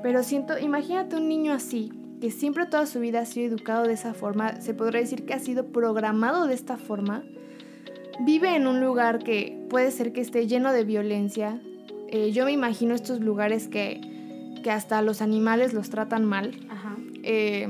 pero 0.02 0.22
siento, 0.22 0.58
imagínate 0.58 1.16
un 1.16 1.28
niño 1.28 1.52
así, 1.52 1.92
que 2.20 2.30
siempre 2.30 2.66
toda 2.66 2.86
su 2.86 3.00
vida 3.00 3.20
ha 3.20 3.26
sido 3.26 3.48
educado 3.54 3.84
de 3.84 3.94
esa 3.94 4.14
forma, 4.14 4.60
se 4.60 4.74
podría 4.74 5.00
decir 5.00 5.24
que 5.24 5.34
ha 5.34 5.38
sido 5.40 5.66
programado 5.66 6.46
de 6.46 6.54
esta 6.54 6.76
forma, 6.76 7.22
vive 8.20 8.54
en 8.54 8.66
un 8.66 8.80
lugar 8.80 9.18
que 9.20 9.58
puede 9.68 9.90
ser 9.90 10.12
que 10.12 10.20
esté 10.20 10.46
lleno 10.46 10.72
de 10.72 10.84
violencia. 10.84 11.60
Eh, 12.08 12.30
yo 12.30 12.44
me 12.44 12.52
imagino 12.52 12.94
estos 12.94 13.20
lugares 13.20 13.68
que, 13.68 14.00
que 14.62 14.70
hasta 14.70 15.02
los 15.02 15.22
animales 15.22 15.72
los 15.72 15.90
tratan 15.90 16.24
mal. 16.24 16.52
Ajá. 16.68 16.81
Eh, 17.22 17.68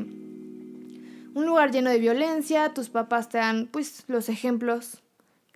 un 1.34 1.46
lugar 1.46 1.70
lleno 1.70 1.90
de 1.90 1.98
violencia, 1.98 2.74
tus 2.74 2.90
papás 2.90 3.28
te 3.28 3.38
dan 3.38 3.68
pues 3.70 4.04
los 4.06 4.28
ejemplos 4.28 5.02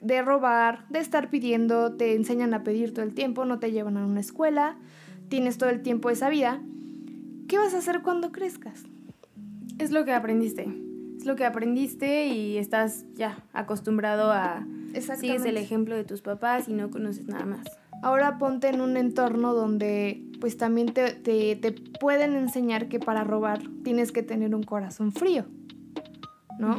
de 0.01 0.23
robar, 0.23 0.87
de 0.89 1.01
estar 1.01 1.31
pidiendo, 1.31 1.93
te 1.93 2.15
enseñan 2.15 2.55
a 2.55 2.63
pedir 2.63 2.93
todo 2.93 3.05
el 3.05 3.15
tiempo, 3.15 3.45
no 3.45 3.59
te 3.59 3.73
llevan 3.73 3.97
a 3.97 4.07
una 4.07 4.21
escuela, 4.21 4.77
tienes 5.29 5.59
todo 5.59 5.71
el 5.71 5.83
tiempo 5.83 6.11
esa 6.11 6.29
vida. 6.29 6.61
¿Qué 7.49 7.59
vas 7.59 7.75
a 7.75 7.79
hacer 7.79 8.03
cuando 8.03 8.33
crezcas? 8.33 8.85
Es 9.79 9.91
lo 9.91 10.05
que 10.05 10.13
aprendiste. 10.13 10.67
Es 11.19 11.27
lo 11.27 11.37
que 11.37 11.45
aprendiste 11.45 12.27
y 12.27 12.57
estás 12.59 13.05
ya 13.15 13.45
acostumbrado 13.53 14.33
a... 14.33 14.67
Sigues 15.19 15.45
el 15.45 15.59
ejemplo 15.59 15.95
de 15.95 16.05
tus 16.05 16.23
papás 16.23 16.69
y 16.69 16.73
no 16.73 16.91
conoces 16.91 17.27
nada 17.27 17.45
más. 17.45 17.67
Ahora 18.07 18.39
ponte 18.39 18.69
en 18.69 18.81
un 18.81 18.97
entorno 18.97 19.53
donde 19.53 20.23
pues 20.41 20.57
también 20.57 20.93
te, 20.95 21.11
te- 21.11 21.57
te 21.57 21.73
pueden 21.73 22.37
enseñar 22.37 22.89
que 22.89 23.01
para 23.01 23.25
robar 23.25 23.61
tienes 23.83 24.13
que 24.13 24.23
tener 24.23 24.55
un 24.55 24.63
corazón 24.63 25.11
frío, 25.11 25.45
¿no? 26.61 26.77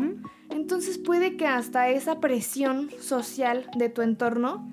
Entonces 0.51 0.97
puede 0.97 1.35
que 1.35 1.45
hasta 1.45 1.89
esa 1.89 2.21
presión 2.21 2.89
social 3.01 3.69
de 3.77 3.89
tu 3.89 4.03
entorno 4.03 4.69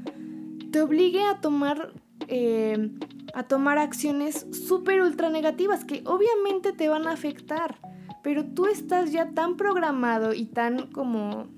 te 0.71 0.81
obligue 0.81 1.23
a 1.25 1.41
tomar 1.41 1.93
eh, 2.29 2.89
a 3.35 3.43
tomar 3.43 3.79
acciones 3.79 4.47
súper 4.53 5.03
ultra 5.03 5.31
negativas 5.31 5.85
que 5.85 6.05
obviamente 6.07 6.73
te 6.73 6.89
van 6.89 7.09
a 7.09 7.15
afectar. 7.15 7.81
Pero 8.23 8.45
tú 8.45 8.67
estás 8.67 9.11
ya 9.11 9.31
tan 9.31 9.57
programado 9.57 10.33
y 10.33 10.45
tan 10.45 10.87
como 10.93 11.49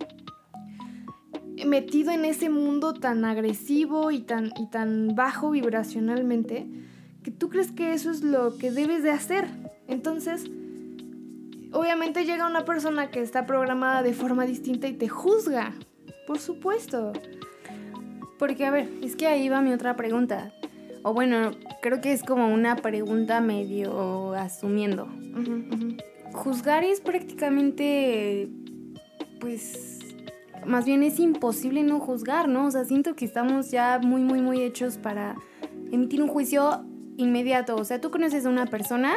metido 1.64 2.10
en 2.10 2.24
ese 2.24 2.50
mundo 2.50 2.92
tan 2.92 3.24
agresivo 3.24 4.10
y 4.10 4.20
tan, 4.20 4.50
y 4.58 4.66
tan 4.66 5.14
bajo 5.14 5.50
vibracionalmente 5.50 6.66
que 7.22 7.30
tú 7.30 7.48
crees 7.48 7.72
que 7.72 7.92
eso 7.92 8.10
es 8.10 8.22
lo 8.22 8.56
que 8.56 8.70
debes 8.70 9.02
de 9.02 9.10
hacer. 9.10 9.48
Entonces, 9.88 10.44
obviamente 11.72 12.24
llega 12.24 12.46
una 12.46 12.64
persona 12.64 13.10
que 13.10 13.20
está 13.20 13.46
programada 13.46 14.02
de 14.02 14.12
forma 14.12 14.46
distinta 14.46 14.86
y 14.86 14.92
te 14.92 15.08
juzga. 15.08 15.74
Por 16.26 16.38
supuesto. 16.38 17.12
Porque, 18.38 18.66
a 18.66 18.70
ver, 18.70 18.88
es 19.02 19.16
que 19.16 19.26
ahí 19.26 19.48
va 19.48 19.60
mi 19.62 19.72
otra 19.72 19.96
pregunta. 19.96 20.52
O 21.02 21.14
bueno, 21.14 21.52
creo 21.82 22.00
que 22.00 22.12
es 22.12 22.22
como 22.22 22.52
una 22.52 22.76
pregunta 22.76 23.40
medio 23.40 24.34
asumiendo. 24.34 25.08
Juzgar 26.32 26.84
es 26.84 27.00
prácticamente, 27.00 28.48
pues, 29.40 29.95
más 30.66 30.84
bien 30.84 31.02
es 31.02 31.18
imposible 31.18 31.82
no 31.82 32.00
juzgar, 32.00 32.48
¿no? 32.48 32.66
O 32.66 32.70
sea, 32.70 32.84
siento 32.84 33.14
que 33.14 33.24
estamos 33.24 33.70
ya 33.70 33.98
muy, 34.02 34.22
muy, 34.22 34.40
muy 34.40 34.60
hechos 34.62 34.98
para 34.98 35.36
emitir 35.92 36.22
un 36.22 36.28
juicio 36.28 36.84
inmediato. 37.16 37.76
O 37.76 37.84
sea, 37.84 38.00
tú 38.00 38.10
conoces 38.10 38.46
a 38.46 38.50
una 38.50 38.66
persona 38.66 39.14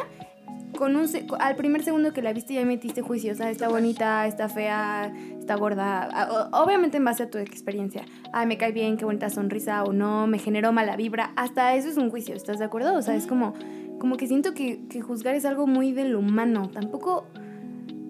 con 0.77 0.95
un 0.95 1.07
al 1.39 1.55
primer 1.55 1.83
segundo 1.83 2.13
que 2.13 2.21
la 2.21 2.31
viste 2.31 2.53
ya 2.53 2.61
emitiste 2.61 3.01
juicio, 3.01 3.33
o 3.33 3.35
sea, 3.35 3.49
está 3.49 3.67
bonita, 3.69 4.27
está 4.27 4.49
fea, 4.49 5.11
está 5.39 5.55
gorda, 5.55 6.49
obviamente 6.53 6.97
en 6.97 7.05
base 7.05 7.23
a 7.23 7.29
tu 7.29 7.37
experiencia. 7.37 8.05
Ay, 8.33 8.45
me 8.45 8.57
cae 8.57 8.71
bien, 8.71 8.95
qué 8.95 9.03
bonita 9.03 9.29
sonrisa 9.29 9.83
o 9.83 9.93
no, 9.93 10.27
me 10.27 10.37
generó 10.37 10.71
mala 10.71 10.95
vibra, 10.95 11.33
hasta 11.35 11.75
eso 11.75 11.89
es 11.89 11.97
un 11.97 12.09
juicio, 12.09 12.35
¿estás 12.35 12.59
de 12.59 12.65
acuerdo? 12.65 12.95
O 12.95 13.01
sea, 13.01 13.15
es 13.15 13.25
como 13.25 13.53
como 13.99 14.15
que 14.15 14.27
siento 14.27 14.53
que, 14.53 14.87
que 14.87 15.01
juzgar 15.01 15.35
es 15.35 15.43
algo 15.43 15.67
muy 15.67 15.91
del 15.91 16.15
humano. 16.15 16.69
Tampoco 16.69 17.27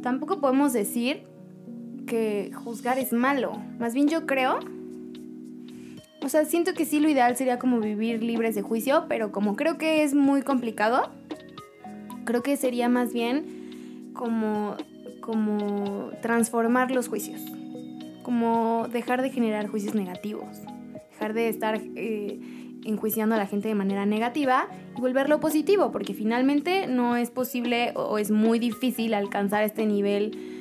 tampoco 0.02 0.40
podemos 0.40 0.72
decir 0.72 1.24
que 2.10 2.52
juzgar 2.54 3.00
es 3.00 3.14
malo. 3.14 3.54
Más 3.80 3.94
bien 3.94 4.10
yo 4.10 4.26
creo 4.26 4.60
o 6.22 6.28
sea, 6.28 6.44
siento 6.44 6.74
que 6.74 6.84
sí 6.84 7.00
lo 7.00 7.08
ideal 7.08 7.38
sería 7.38 7.58
como 7.58 7.80
vivir 7.80 8.22
libres 8.22 8.54
de 8.54 8.62
juicio, 8.62 9.06
pero 9.08 9.32
como 9.32 9.56
creo 9.56 9.78
que 9.78 10.04
es 10.04 10.14
muy 10.14 10.42
complicado, 10.42 11.10
Creo 12.30 12.44
que 12.44 12.58
sería 12.58 12.90
más 12.90 13.12
bien 13.12 14.12
como, 14.14 14.78
como 15.20 16.12
transformar 16.22 16.92
los 16.92 17.08
juicios, 17.08 17.42
como 18.22 18.88
dejar 18.92 19.24
de 19.24 19.32
generar 19.32 19.68
juicios 19.68 19.96
negativos, 19.96 20.46
dejar 21.10 21.34
de 21.34 21.50
estar 21.50 21.82
eh, 21.96 22.40
enjuiciando 22.86 23.34
a 23.34 23.40
la 23.40 23.48
gente 23.48 23.68
de 23.68 23.74
manera 23.74 24.06
negativa 24.06 24.68
y 24.96 25.02
volverlo 25.02 25.40
positivo, 25.40 25.92
porque 25.92 26.14
finalmente 26.14 26.86
no 26.86 27.16
es 27.16 27.32
posible 27.32 27.94
o 27.96 28.20
es 28.20 28.30
muy 28.30 28.60
difícil 28.60 29.16
alcanzar 29.16 29.64
este 29.64 29.88
nivel 29.88 30.59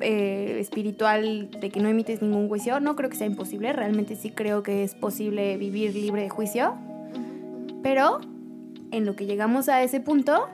eh, 0.00 0.58
espiritual 0.60 1.50
de 1.50 1.70
que 1.70 1.80
no 1.80 1.88
emites 1.88 2.22
ningún 2.22 2.48
juicio. 2.48 2.80
No 2.80 2.96
creo 2.96 3.10
que 3.10 3.16
sea 3.16 3.26
imposible, 3.26 3.72
realmente 3.72 4.16
sí 4.16 4.30
creo 4.30 4.62
que 4.62 4.84
es 4.84 4.94
posible 4.94 5.56
vivir 5.56 5.94
libre 5.94 6.22
de 6.22 6.28
juicio, 6.28 6.74
pero 7.82 8.20
en 8.90 9.06
lo 9.06 9.16
que 9.16 9.26
llegamos 9.26 9.68
a 9.68 9.82
ese 9.82 10.00
punto, 10.00 10.48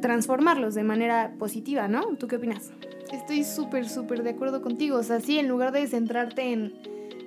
transformarlos 0.00 0.74
de 0.74 0.84
manera 0.84 1.34
positiva, 1.38 1.88
¿no? 1.88 2.16
¿Tú 2.16 2.28
qué 2.28 2.36
opinas? 2.36 2.72
Estoy 3.12 3.44
súper, 3.44 3.88
súper 3.88 4.22
de 4.22 4.30
acuerdo 4.30 4.62
contigo. 4.62 4.98
O 4.98 5.02
sea, 5.02 5.20
sí, 5.20 5.38
en 5.38 5.48
lugar 5.48 5.72
de 5.72 5.86
centrarte 5.86 6.52
en, 6.52 6.74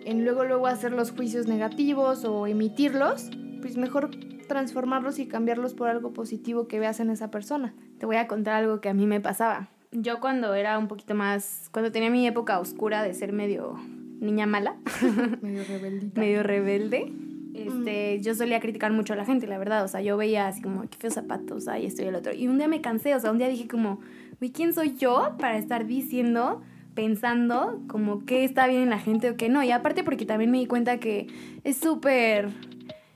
en 0.06 0.24
luego, 0.24 0.44
luego 0.44 0.68
hacer 0.68 0.92
los 0.92 1.12
juicios 1.12 1.48
negativos 1.48 2.26
o 2.26 2.48
emitirlos, 2.48 3.30
pues 3.62 3.78
mejor 3.78 4.12
transformarlos 4.48 5.20
y 5.20 5.28
cambiarlos 5.28 5.74
por 5.74 5.90
algo 5.90 6.14
positivo 6.14 6.68
que 6.68 6.80
veas 6.80 7.00
en 7.00 7.10
esa 7.10 7.32
persona. 7.32 7.74
Te 8.00 8.06
voy 8.06 8.18
a 8.18 8.28
contar 8.28 8.56
algo 8.56 8.82
que 8.82 8.90
a 8.90 8.94
mí 8.94 9.08
me 9.08 9.22
pasaba. 9.22 9.70
Yo 9.98 10.20
cuando 10.20 10.54
era 10.54 10.78
un 10.78 10.88
poquito 10.88 11.16
más, 11.16 11.70
cuando 11.72 11.92
tenía 11.92 12.10
mi 12.10 12.28
época 12.28 12.60
oscura 12.60 13.02
de 13.04 13.14
ser 13.14 13.32
medio 13.32 13.80
niña 14.20 14.46
mala, 14.46 14.76
medio 15.42 15.64
rebeldita. 15.64 16.20
medio 16.20 16.44
rebelde, 16.44 17.14
este, 17.54 18.20
yo 18.22 18.36
solía 18.36 18.60
criticar 18.60 18.92
mucho 18.92 19.14
a 19.14 19.16
la 19.16 19.26
gente, 19.26 19.48
la 19.48 19.58
verdad. 19.58 19.84
O 19.84 19.88
sea, 19.88 20.02
yo 20.02 20.18
veía 20.18 20.48
así 20.48 20.62
como, 20.62 20.82
qué 20.82 20.98
feos 20.98 21.14
zapatos, 21.14 21.68
ay, 21.68 21.86
esto 21.86 22.02
y 22.04 22.06
el 22.06 22.16
otro. 22.16 22.34
Y 22.34 22.48
un 22.48 22.58
día 22.58 22.68
me 22.68 22.82
cansé, 22.82 23.16
o 23.16 23.20
sea, 23.20 23.32
un 23.32 23.38
día 23.38 23.48
dije 23.48 23.68
como, 23.68 24.00
uy, 24.42 24.52
¿quién 24.52 24.74
soy 24.74 24.96
yo 24.96 25.36
para 25.40 25.58
estar 25.58 25.86
diciendo, 25.86 26.62
pensando 26.94 27.80
como 27.88 28.26
qué 28.26 28.44
está 28.44 28.68
bien 28.68 28.82
en 28.82 28.90
la 28.90 29.00
gente 29.00 29.30
o 29.30 29.38
qué 29.38 29.50
no? 29.50 29.64
Y 29.64 29.72
aparte 29.72 30.04
porque 30.04 30.26
también 30.26 30.52
me 30.52 30.58
di 30.60 30.66
cuenta 30.66 31.00
que 31.00 31.28
es 31.64 31.78
súper, 31.78 32.50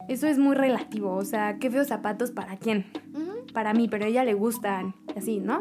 eso 0.07 0.27
es 0.27 0.37
muy 0.37 0.55
relativo. 0.55 1.13
O 1.13 1.25
sea, 1.25 1.57
qué 1.59 1.69
feos 1.69 1.87
zapatos 1.87 2.31
para 2.31 2.57
quién. 2.57 2.85
Para 3.53 3.73
mí, 3.73 3.87
pero 3.89 4.05
a 4.05 4.07
ella 4.07 4.23
le 4.23 4.35
gustan, 4.35 4.93
así, 5.17 5.39
¿no? 5.39 5.59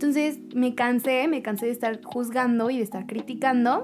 Entonces 0.00 0.38
me 0.54 0.74
cansé, 0.74 1.28
me 1.28 1.42
cansé 1.42 1.66
de 1.66 1.72
estar 1.72 2.02
juzgando 2.02 2.70
y 2.70 2.78
de 2.78 2.84
estar 2.84 3.06
criticando 3.06 3.82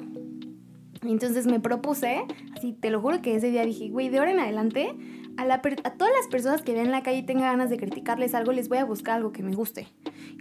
entonces 1.13 1.47
me 1.47 1.61
propuse, 1.61 2.25
así 2.57 2.73
te 2.73 2.91
lo 2.91 3.01
juro 3.01 3.23
que 3.23 3.35
ese 3.35 3.51
día 3.51 3.65
dije, 3.65 3.89
güey, 3.89 4.09
de 4.09 4.19
ahora 4.19 4.33
en 4.33 4.41
adelante, 4.41 4.95
a, 5.37 5.61
todas 5.61 6.13
las 6.15 6.27
personas 6.31 6.63
que 6.63 6.73
vean 6.73 6.87
en 6.87 6.93
la 6.93 7.03
calle 7.03 7.19
y 7.19 7.23
tengan 7.23 7.53
ganas 7.53 7.71
de 7.71 7.77
criticarles 7.77 8.35
algo, 8.35 8.53
les 8.53 8.69
voy 8.69 8.79
a 8.79 8.85
buscar 8.85 9.17
algo 9.17 9.33
que 9.33 9.43
me 9.43 9.55
guste. 9.55 9.87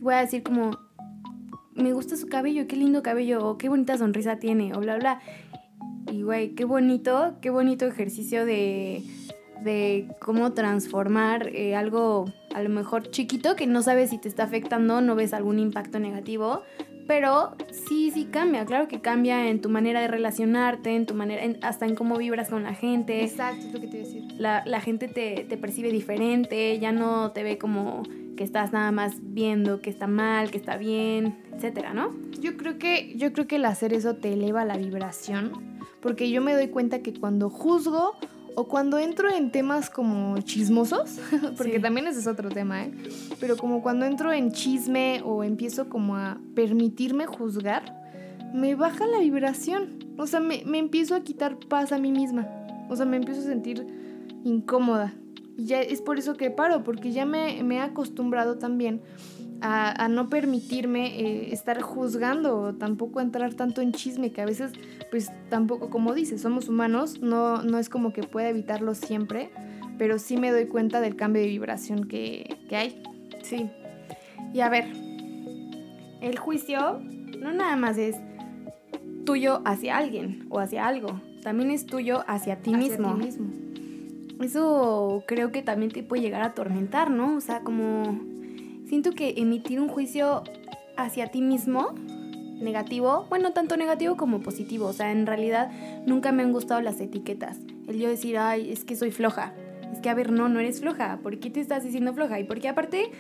Voy 0.01 0.13
a 0.13 0.21
decir 0.21 0.43
como, 0.43 0.71
me 1.73 1.93
gusta 1.93 2.15
su 2.15 2.27
cabello, 2.27 2.67
qué 2.67 2.75
lindo 2.75 3.03
cabello, 3.03 3.45
o 3.45 3.57
qué 3.57 3.69
bonita 3.69 3.97
sonrisa 3.97 4.39
tiene, 4.39 4.73
o 4.73 4.79
bla, 4.79 4.97
bla. 4.97 5.19
Y 6.11 6.21
güey, 6.21 6.55
qué 6.55 6.65
bonito, 6.65 7.35
qué 7.41 7.49
bonito 7.49 7.85
ejercicio 7.85 8.45
de, 8.45 9.03
de 9.63 10.07
cómo 10.19 10.53
transformar 10.53 11.49
eh, 11.53 11.75
algo 11.75 12.25
a 12.55 12.63
lo 12.63 12.69
mejor 12.69 13.11
chiquito 13.11 13.57
que 13.57 13.67
no 13.67 13.81
sabes 13.81 14.11
si 14.11 14.17
te 14.17 14.29
está 14.29 14.43
afectando, 14.43 15.01
no 15.01 15.13
ves 15.13 15.33
algún 15.33 15.59
impacto 15.59 15.99
negativo, 15.99 16.61
pero 17.05 17.53
sí, 17.69 18.11
sí 18.11 18.29
cambia, 18.31 18.63
claro 18.63 18.87
que 18.87 19.01
cambia 19.01 19.49
en 19.49 19.59
tu 19.59 19.67
manera 19.67 19.99
de 19.99 20.07
relacionarte, 20.07 20.95
en 20.95 21.05
tu 21.05 21.15
manera, 21.15 21.43
hasta 21.63 21.85
en 21.85 21.95
cómo 21.95 22.17
vibras 22.17 22.49
con 22.49 22.63
la 22.63 22.73
gente. 22.73 23.25
Exacto, 23.25 23.67
es 23.67 23.73
lo 23.73 23.81
que 23.81 23.87
te 23.87 23.97
iba 23.97 24.05
a 24.05 24.07
decir. 24.07 24.23
La, 24.37 24.63
la 24.65 24.79
gente 24.79 25.09
te, 25.09 25.45
te, 25.49 25.57
percibe 25.57 25.91
diferente, 25.91 26.79
ya 26.79 26.93
no 26.93 27.31
te 27.31 27.43
ve 27.43 27.57
como 27.57 28.03
que 28.37 28.45
estás 28.45 28.71
nada 28.71 28.93
más 28.93 29.15
viendo 29.19 29.81
que 29.81 29.89
está 29.89 30.07
mal, 30.07 30.49
que 30.49 30.57
está 30.57 30.77
bien, 30.77 31.35
etcétera, 31.53 31.93
¿no? 31.93 32.15
Yo 32.39 32.55
creo 32.55 32.77
que, 32.77 33.15
yo 33.17 33.33
creo 33.33 33.47
que 33.47 33.57
el 33.57 33.65
hacer 33.65 33.91
eso 33.91 34.15
te 34.15 34.31
eleva 34.31 34.63
la 34.63 34.77
vibración, 34.77 35.51
porque 35.99 36.31
yo 36.31 36.41
me 36.41 36.53
doy 36.53 36.69
cuenta 36.69 36.99
que 36.99 37.13
cuando 37.13 37.49
juzgo 37.49 38.15
o 38.55 38.67
cuando 38.67 38.97
entro 38.97 39.29
en 39.29 39.51
temas 39.51 39.89
como 39.89 40.37
chismosos, 40.39 41.19
porque 41.57 41.79
también 41.79 42.07
ese 42.07 42.19
es 42.19 42.27
otro 42.27 42.49
tema, 42.49 42.85
¿eh? 42.85 42.91
Pero 43.39 43.57
como 43.57 43.81
cuando 43.81 44.05
entro 44.05 44.31
en 44.33 44.51
chisme 44.51 45.21
o 45.23 45.43
empiezo 45.43 45.89
como 45.89 46.15
a 46.15 46.39
permitirme 46.55 47.25
juzgar, 47.25 48.01
me 48.53 48.75
baja 48.75 49.05
la 49.05 49.19
vibración. 49.19 50.05
O 50.17 50.27
sea, 50.27 50.39
me, 50.39 50.63
me 50.65 50.79
empiezo 50.79 51.15
a 51.15 51.21
quitar 51.21 51.57
paz 51.57 51.91
a 51.91 51.97
mí 51.97 52.11
misma. 52.11 52.47
O 52.89 52.95
sea, 52.95 53.05
me 53.05 53.17
empiezo 53.17 53.41
a 53.41 53.43
sentir 53.43 53.85
incómoda. 54.43 55.13
Y 55.57 55.65
ya 55.65 55.81
es 55.81 56.01
por 56.01 56.17
eso 56.17 56.35
que 56.35 56.49
paro, 56.49 56.83
porque 56.83 57.11
ya 57.11 57.25
me, 57.25 57.61
me 57.63 57.75
he 57.75 57.79
acostumbrado 57.79 58.57
también 58.57 59.01
a, 59.65 60.07
no 60.09 60.29
permitirme 60.29 61.19
eh, 61.19 61.53
estar 61.53 61.81
juzgando 61.81 62.59
o 62.59 62.73
tampoco 62.73 63.19
entrar 63.19 63.53
tanto 63.55 63.81
en 63.81 63.93
chisme, 63.93 64.31
que 64.31 64.41
a 64.41 64.45
veces, 64.45 64.71
pues 65.09 65.31
tampoco, 65.49 65.89
como 65.89 66.13
dices, 66.13 66.41
somos 66.41 66.69
humanos, 66.69 67.21
no, 67.21 67.63
no 67.63 67.79
es 67.79 67.89
como 67.89 68.13
que 68.13 68.23
pueda 68.23 68.49
evitarlo 68.49 68.93
siempre, 68.93 69.49
pero 69.97 70.19
sí 70.19 70.37
me 70.37 70.51
doy 70.51 70.67
cuenta 70.67 71.01
del 71.01 71.15
cambio 71.15 71.41
de 71.41 71.47
vibración 71.47 72.07
que, 72.07 72.57
que 72.69 72.75
hay. 72.75 73.03
Sí. 73.41 73.69
Y 74.53 74.61
a 74.61 74.69
ver, 74.69 74.85
el 76.21 76.37
juicio 76.37 76.99
no 77.39 77.51
nada 77.51 77.75
más 77.75 77.97
es 77.97 78.17
tuyo 79.25 79.61
hacia 79.65 79.97
alguien 79.97 80.45
o 80.49 80.59
hacia 80.59 80.85
algo, 80.85 81.19
también 81.41 81.71
es 81.71 81.85
tuyo 81.85 82.23
hacia 82.27 82.61
ti 82.61 82.75
mismo. 82.75 83.15
Ti 83.15 83.25
mismo. 83.25 83.47
Eso 84.41 85.23
creo 85.27 85.51
que 85.51 85.61
también 85.61 85.91
te 85.91 86.03
puede 86.03 86.21
llegar 86.21 86.41
a 86.41 86.47
atormentar, 86.47 87.09
¿no? 87.09 87.37
O 87.37 87.41
sea, 87.41 87.61
como 87.61 88.34
siento 88.87 89.11
que 89.11 89.35
emitir 89.37 89.79
un 89.79 89.87
juicio 89.87 90.43
hacia 90.97 91.27
ti 91.27 91.41
mismo 91.41 91.93
negativo, 92.59 93.25
bueno, 93.29 93.51
tanto 93.51 93.77
negativo 93.77 94.15
como 94.15 94.41
positivo, 94.41 94.87
o 94.87 94.93
sea, 94.93 95.11
en 95.11 95.25
realidad 95.25 95.71
nunca 96.05 96.31
me 96.31 96.43
han 96.43 96.51
gustado 96.51 96.81
las 96.81 96.99
etiquetas. 96.99 97.59
El 97.87 97.99
yo 97.99 98.09
decir, 98.09 98.37
ay, 98.37 98.71
es 98.71 98.85
que 98.85 98.95
soy 98.95 99.11
floja. 99.11 99.53
Es 99.91 100.01
que, 100.01 100.09
a 100.09 100.13
ver, 100.13 100.31
no, 100.31 100.49
no 100.49 100.59
eres 100.59 100.81
floja. 100.81 101.19
¿Por 101.21 101.39
qué 101.39 101.49
te 101.49 101.61
estás 101.61 101.83
diciendo 101.83 102.13
floja? 102.13 102.39
Y 102.39 102.43
porque 102.43 102.67
aparte 102.67 103.11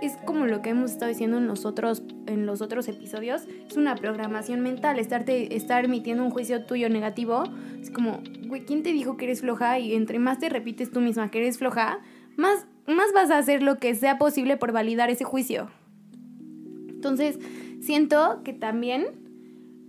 es 0.00 0.16
como 0.24 0.46
lo 0.46 0.62
que 0.62 0.70
hemos 0.70 0.92
estado 0.92 1.10
diciendo 1.10 1.36
en 1.36 1.46
los 1.46 1.66
otros, 1.66 2.02
en 2.26 2.46
los 2.46 2.62
otros 2.62 2.88
episodios, 2.88 3.42
es 3.68 3.76
una 3.76 3.96
programación 3.96 4.60
mental. 4.60 4.98
Estarte, 4.98 5.56
estar 5.56 5.84
emitiendo 5.84 6.24
un 6.24 6.30
juicio 6.30 6.64
tuyo 6.64 6.88
negativo 6.88 7.44
es 7.80 7.90
como, 7.90 8.20
güey, 8.46 8.64
¿quién 8.64 8.82
te 8.82 8.92
dijo 8.92 9.16
que 9.16 9.26
eres 9.26 9.40
floja? 9.40 9.78
Y 9.78 9.94
entre 9.94 10.18
más 10.18 10.38
te 10.38 10.48
repites 10.48 10.90
tú 10.90 11.00
misma 11.00 11.30
que 11.30 11.38
eres 11.38 11.58
floja, 11.58 11.98
más 12.36 12.66
más 12.86 13.12
vas 13.14 13.30
a 13.30 13.38
hacer 13.38 13.62
lo 13.62 13.78
que 13.78 13.94
sea 13.94 14.18
posible 14.18 14.56
por 14.56 14.72
validar 14.72 15.10
ese 15.10 15.24
juicio. 15.24 15.68
Entonces, 16.88 17.38
siento 17.80 18.42
que 18.44 18.52
también 18.52 19.06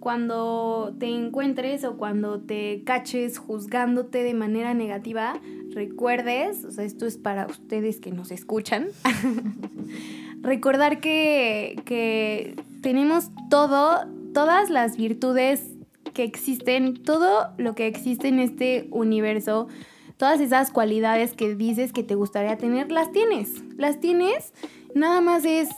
cuando 0.04 0.94
te 1.00 1.08
encuentres 1.08 1.86
o 1.86 1.96
cuando 1.96 2.42
te 2.42 2.84
caches 2.84 3.38
juzgándote 3.38 4.22
de 4.22 4.34
manera 4.34 4.74
negativa, 4.74 5.40
recuerdes, 5.70 6.66
o 6.66 6.72
sea, 6.72 6.84
esto 6.84 7.06
es 7.06 7.18
para 7.18 7.48
ustedes 7.48 8.02
que 8.02 8.12
nos 8.12 8.30
escuchan, 8.32 8.88
recordar 10.42 11.00
que, 11.00 11.82
que 11.86 12.56
tenemos 12.82 13.32
todo, 13.50 14.06
todas 14.34 14.70
las 14.70 14.98
virtudes 14.98 15.72
que 16.14 16.24
existen, 16.24 17.02
todo 17.02 17.54
lo 17.58 17.74
que 17.74 17.88
existe 17.88 18.28
en 18.28 18.40
este 18.40 18.88
universo, 18.92 19.70
todas 20.18 20.40
esas 20.40 20.72
cualidades 20.72 21.34
que 21.34 21.56
dices 21.56 21.94
que 21.94 22.04
te 22.04 22.16
gustaría 22.16 22.58
tener, 22.58 22.92
las 22.92 23.12
tienes, 23.12 23.64
las 23.78 24.00
tienes, 24.00 24.54
nada 24.96 25.22
más 25.22 25.46
es, 25.46 25.70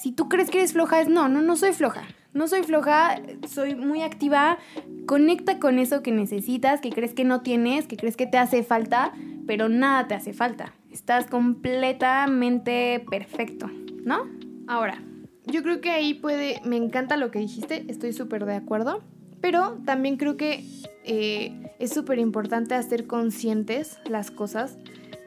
si 0.00 0.12
tú 0.12 0.28
crees 0.28 0.50
que 0.50 0.58
eres 0.58 0.72
floja, 0.72 1.00
es 1.00 1.08
no, 1.08 1.28
no, 1.28 1.40
no 1.40 1.56
soy 1.56 1.72
floja. 1.72 2.02
No 2.34 2.48
soy 2.48 2.64
floja, 2.64 3.22
soy 3.46 3.76
muy 3.76 4.02
activa. 4.02 4.58
Conecta 5.06 5.60
con 5.60 5.78
eso 5.78 6.02
que 6.02 6.10
necesitas, 6.10 6.80
que 6.80 6.90
crees 6.90 7.14
que 7.14 7.22
no 7.22 7.42
tienes, 7.42 7.86
que 7.86 7.96
crees 7.96 8.16
que 8.16 8.26
te 8.26 8.38
hace 8.38 8.64
falta, 8.64 9.12
pero 9.46 9.68
nada 9.68 10.08
te 10.08 10.14
hace 10.14 10.32
falta. 10.32 10.74
Estás 10.90 11.26
completamente 11.26 13.04
perfecto, 13.08 13.70
¿no? 14.04 14.28
Ahora, 14.66 15.00
yo 15.46 15.62
creo 15.62 15.80
que 15.80 15.90
ahí 15.90 16.14
puede, 16.14 16.60
me 16.64 16.76
encanta 16.76 17.16
lo 17.16 17.30
que 17.30 17.38
dijiste, 17.38 17.84
estoy 17.88 18.12
súper 18.12 18.46
de 18.46 18.56
acuerdo, 18.56 19.04
pero 19.44 19.76
también 19.84 20.16
creo 20.16 20.38
que 20.38 20.64
eh, 21.04 21.74
es 21.78 21.92
súper 21.92 22.18
importante 22.18 22.74
hacer 22.74 23.06
conscientes 23.06 23.98
las 24.08 24.30
cosas 24.30 24.78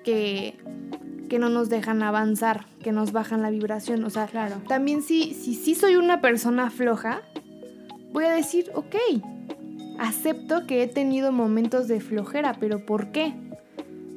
que, 0.03 0.57
que 1.29 1.37
no 1.37 1.49
nos 1.49 1.69
dejan 1.69 2.01
avanzar, 2.01 2.65
que 2.81 2.91
nos 2.91 3.11
bajan 3.11 3.43
la 3.43 3.51
vibración. 3.51 4.03
O 4.03 4.09
sea, 4.09 4.25
Claro. 4.25 4.55
también 4.67 5.03
si 5.03 5.35
sí 5.35 5.53
si, 5.53 5.75
soy 5.75 5.97
una 5.97 6.19
persona 6.19 6.71
floja, 6.71 7.21
voy 8.11 8.25
a 8.25 8.31
decir, 8.31 8.71
ok, 8.73 8.95
acepto 9.99 10.65
que 10.65 10.81
he 10.81 10.87
tenido 10.87 11.31
momentos 11.31 11.87
de 11.87 11.99
flojera, 12.01 12.55
pero 12.59 12.87
¿por 12.87 13.11
qué? 13.11 13.35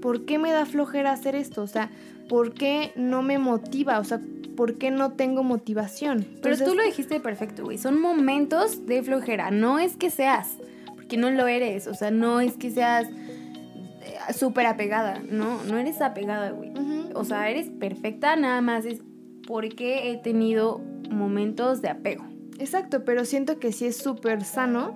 ¿Por 0.00 0.24
qué 0.24 0.38
me 0.38 0.50
da 0.50 0.64
flojera 0.64 1.12
hacer 1.12 1.34
esto? 1.34 1.60
O 1.60 1.66
sea, 1.66 1.90
¿por 2.26 2.54
qué 2.54 2.92
no 2.96 3.20
me 3.20 3.36
motiva? 3.36 3.98
O 3.98 4.04
sea, 4.04 4.18
¿por 4.60 4.76
qué 4.76 4.90
no 4.90 5.12
tengo 5.12 5.42
motivación? 5.42 6.18
Pero 6.42 6.52
Entonces, 6.52 6.66
tú 6.66 6.74
lo 6.74 6.82
dijiste 6.82 7.18
perfecto, 7.18 7.64
güey. 7.64 7.78
Son 7.78 7.98
momentos 7.98 8.84
de 8.84 9.02
flojera. 9.02 9.50
No 9.50 9.78
es 9.78 9.96
que 9.96 10.10
seas, 10.10 10.58
porque 10.96 11.16
no 11.16 11.30
lo 11.30 11.46
eres. 11.46 11.86
O 11.86 11.94
sea, 11.94 12.10
no 12.10 12.40
es 12.42 12.58
que 12.58 12.70
seas 12.70 13.08
eh, 13.08 14.34
súper 14.34 14.66
apegada. 14.66 15.22
No, 15.26 15.64
no 15.64 15.78
eres 15.78 16.02
apegada, 16.02 16.50
güey. 16.50 16.74
O 17.14 17.24
sea, 17.24 17.48
eres 17.48 17.70
perfecta, 17.70 18.36
nada 18.36 18.60
más 18.60 18.84
es 18.84 19.00
porque 19.46 20.10
he 20.10 20.18
tenido 20.18 20.82
momentos 21.10 21.80
de 21.80 21.88
apego. 21.88 22.26
Exacto, 22.58 23.02
pero 23.06 23.24
siento 23.24 23.58
que 23.60 23.72
sí 23.72 23.86
es 23.86 23.96
súper 23.96 24.44
sano 24.44 24.94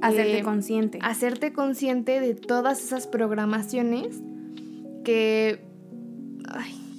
Hacerte 0.00 0.38
eh, 0.38 0.42
consciente. 0.44 1.00
hacerte 1.02 1.52
consciente 1.52 2.20
de 2.20 2.36
todas 2.36 2.80
esas 2.84 3.08
programaciones 3.08 4.22
que, 5.02 5.71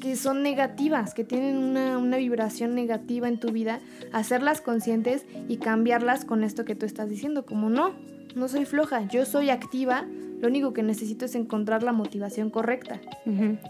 que 0.03 0.17
son 0.17 0.43
negativas, 0.43 1.13
que 1.13 1.23
tienen 1.23 1.55
una, 1.55 1.97
una 1.97 2.17
vibración 2.17 2.75
negativa 2.75 3.29
en 3.29 3.39
tu 3.39 3.53
vida, 3.53 3.79
hacerlas 4.11 4.59
conscientes 4.59 5.25
y 5.47 5.57
cambiarlas 5.57 6.25
con 6.25 6.43
esto 6.43 6.65
que 6.65 6.75
tú 6.75 6.85
estás 6.85 7.09
diciendo, 7.09 7.45
como 7.45 7.69
no, 7.69 7.93
no 8.35 8.49
soy 8.49 8.65
floja, 8.65 9.07
yo 9.07 9.23
soy 9.23 9.49
activa, 9.49 10.05
lo 10.41 10.49
único 10.49 10.73
que 10.73 10.83
necesito 10.83 11.23
es 11.23 11.35
encontrar 11.35 11.83
la 11.83 11.93
motivación 11.93 12.49
correcta. 12.49 12.99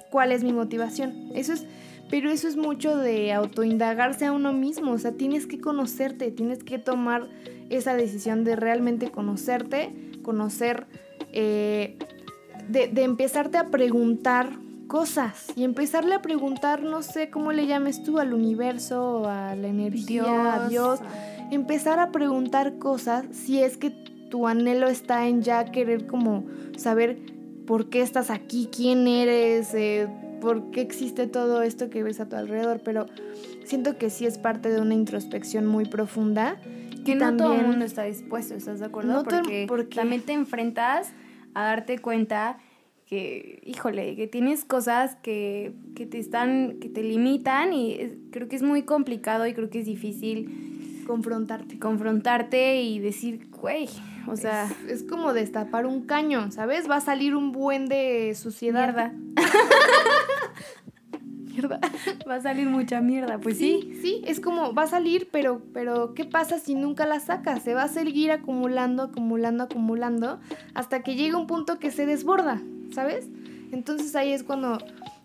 ¿Cuál 0.10 0.32
es 0.32 0.44
mi 0.44 0.54
motivación? 0.54 1.30
Eso 1.36 1.54
es, 1.54 1.68
pero 2.10 2.32
eso 2.32 2.48
es 2.48 2.58
mucho 2.58 2.98
de 2.98 3.32
autoindagarse 3.32 4.26
a 4.26 4.32
uno 4.32 4.54
mismo, 4.54 4.94
o 4.94 4.98
sea, 4.98 5.12
tienes 5.12 5.46
que 5.46 5.62
conocerte, 5.62 6.32
tienes 6.32 6.64
que 6.64 6.80
tomar 6.80 7.28
esa 7.70 7.94
decisión 7.94 8.44
de 8.44 8.56
realmente 8.56 9.12
conocerte, 9.12 9.94
conocer, 10.24 10.88
eh, 11.32 11.96
de, 12.70 12.88
de 12.88 13.04
empezarte 13.04 13.60
a 13.60 13.68
preguntar 13.68 14.63
cosas 14.94 15.48
y 15.56 15.64
empezarle 15.64 16.14
a 16.14 16.22
preguntar, 16.22 16.84
no 16.84 17.02
sé 17.02 17.32
cómo 17.32 17.52
le 17.52 17.66
llames 17.66 18.04
tú, 18.04 18.20
al 18.20 18.32
universo, 18.32 19.28
a 19.28 19.56
la 19.56 19.68
energía, 19.68 20.54
a 20.54 20.70
Dios, 20.70 21.00
empezar 21.50 21.98
a 21.98 22.12
preguntar 22.12 22.78
cosas 22.78 23.26
si 23.32 23.60
es 23.60 23.76
que 23.78 23.90
tu 24.30 24.48
anhelo 24.48 24.88
está 24.88 25.28
en 25.28 25.42
ya 25.42 25.66
querer 25.66 26.06
como 26.06 26.44
saber 26.78 27.18
por 27.66 27.90
qué 27.90 28.04
estás 28.04 28.30
aquí, 28.30 28.70
quién 28.72 29.08
eres, 29.08 29.74
eh, 29.74 30.08
por 30.40 30.70
qué 30.70 30.82
existe 30.82 31.26
todo 31.26 31.64
esto 31.64 31.90
que 31.90 32.04
ves 32.04 32.20
a 32.20 32.30
tu 32.30 32.36
alrededor, 32.36 32.82
pero 32.86 33.08
siento 33.66 33.98
que 33.98 34.12
sí 34.12 34.28
es 34.28 34.38
parte 34.38 34.70
de 34.70 34.80
una 34.80 34.94
introspección 34.94 35.66
muy 35.66 35.86
profunda. 35.86 36.58
Que 37.04 37.16
no 37.16 37.36
todo 37.36 37.54
el 37.56 37.66
mundo 37.66 37.84
está 37.84 38.04
dispuesto, 38.04 38.54
¿estás 38.54 38.80
de 38.80 38.86
acuerdo? 38.86 39.12
No 39.12 39.24
porque, 39.24 39.66
porque- 39.68 39.96
también 39.96 40.22
te 40.22 40.34
enfrentas 40.34 41.14
a 41.56 41.64
darte 41.64 41.98
cuenta 41.98 42.60
que, 43.14 43.62
híjole, 43.66 44.16
que 44.16 44.26
tienes 44.28 44.66
cosas 44.66 45.16
que, 45.22 45.74
que 45.96 46.06
te 46.08 46.18
están, 46.18 46.78
que 46.82 46.90
te 46.90 47.04
limitan 47.04 47.72
y 47.74 47.94
es- 47.94 48.14
creo 48.32 48.48
que 48.50 48.56
es 48.56 48.64
muy 48.64 48.82
complicado 48.84 49.46
y 49.46 49.54
creo 49.54 49.70
que 49.70 49.80
es 49.82 49.86
difícil 49.86 51.04
confrontarte. 51.06 51.78
confrontarte 51.78 52.82
y 52.82 52.98
decir, 53.00 53.48
güey, 53.52 53.88
o 54.28 54.36
sea, 54.36 54.66
es, 54.88 55.02
es 55.02 55.04
como 55.04 55.34
destapar 55.34 55.86
un 55.86 56.02
caño, 56.06 56.50
¿sabes? 56.52 56.90
Va 56.90 56.96
a 56.98 57.02
salir 57.02 57.36
un 57.36 57.52
buen 57.52 57.88
de 57.88 58.34
suciedad. 58.36 58.88
mierda, 58.88 59.14
Mierda. 61.54 61.80
va 62.28 62.36
a 62.36 62.42
salir 62.42 62.68
mucha 62.68 63.00
mierda, 63.02 63.38
pues 63.38 63.58
sí. 63.60 63.80
Sí, 63.94 64.00
sí, 64.02 64.22
es 64.26 64.40
como 64.40 64.74
va 64.74 64.84
a 64.84 64.88
salir, 64.88 65.30
pero, 65.32 65.62
pero 65.72 66.16
¿qué 66.16 66.26
pasa 66.26 66.58
si 66.58 66.74
nunca 66.74 67.06
la 67.06 67.20
sacas? 67.20 67.62
Se 67.62 67.76
va 67.76 67.84
a 67.84 67.88
seguir 67.90 68.32
acumulando, 68.32 69.04
acumulando, 69.04 69.66
acumulando, 69.66 70.40
hasta 70.74 71.04
que 71.04 71.14
llega 71.16 71.38
un 71.38 71.46
punto 71.46 71.78
que 71.78 71.92
se 71.92 72.08
desborda, 72.08 72.60
¿sabes? 72.94 73.28
Entonces 73.72 74.16
ahí 74.16 74.32
es 74.32 74.44
cuando, 74.44 74.78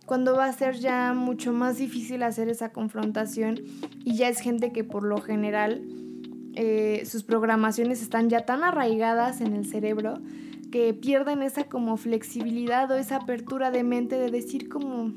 cuando 0.07 0.35
va 0.35 0.47
a 0.47 0.53
ser 0.53 0.77
ya 0.77 1.13
mucho 1.15 1.53
más 1.53 1.79
difícil 1.79 2.23
hacer 2.23 2.49
esa 2.49 2.73
confrontación 2.73 3.61
y 4.05 4.17
ya 4.17 4.29
es 4.29 4.41
gente 4.41 4.73
que 4.73 4.85
por 4.85 5.03
lo 5.03 5.21
general 5.21 5.83
eh, 6.55 7.03
sus 7.07 7.23
programaciones 7.23 8.03
están 8.03 8.31
ya 8.31 8.45
tan 8.45 8.65
arraigadas 8.65 9.41
en 9.41 9.55
el 9.55 9.67
cerebro 9.67 10.21
que 10.71 10.93
pierden 10.95 11.43
esa 11.43 11.65
como 11.65 11.97
flexibilidad 11.97 12.91
o 12.91 12.97
esa 12.97 13.17
apertura 13.17 13.71
de 13.71 13.85
mente 13.85 14.17
de 14.17 14.31
decir 14.31 14.69
como, 14.69 15.13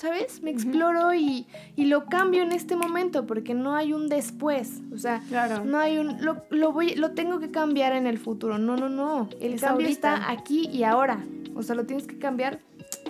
¿sabes? 0.00 0.42
Me 0.42 0.50
exploro 0.50 1.12
y, 1.14 1.46
y 1.76 1.84
lo 1.84 2.06
cambio 2.06 2.42
en 2.42 2.52
este 2.52 2.74
momento 2.74 3.26
porque 3.26 3.52
no 3.54 3.74
hay 3.76 3.92
un 3.92 4.08
después. 4.08 4.80
O 4.94 4.98
sea, 4.98 5.20
Claro. 5.28 5.64
no 5.64 5.78
hay 5.78 5.98
un... 5.98 6.24
Lo, 6.24 6.42
lo 6.48 6.72
voy, 6.72 6.94
lo 6.94 7.10
tengo 7.10 7.38
que 7.38 7.50
cambiar 7.50 7.92
en 7.92 8.06
el 8.06 8.18
futuro. 8.18 8.56
No, 8.58 8.76
no, 8.76 8.88
no. 8.88 9.28
El 9.40 9.54
Es 9.54 9.60
cambio 9.60 9.86
ahorita. 9.86 10.14
está 10.14 10.30
aquí 10.30 10.68
y 10.72 10.84
ahora. 10.84 11.18
O 11.54 11.62
sea, 11.62 11.74
lo 11.74 11.84
tienes 11.84 12.06
que 12.06 12.18
cambiar 12.18 12.60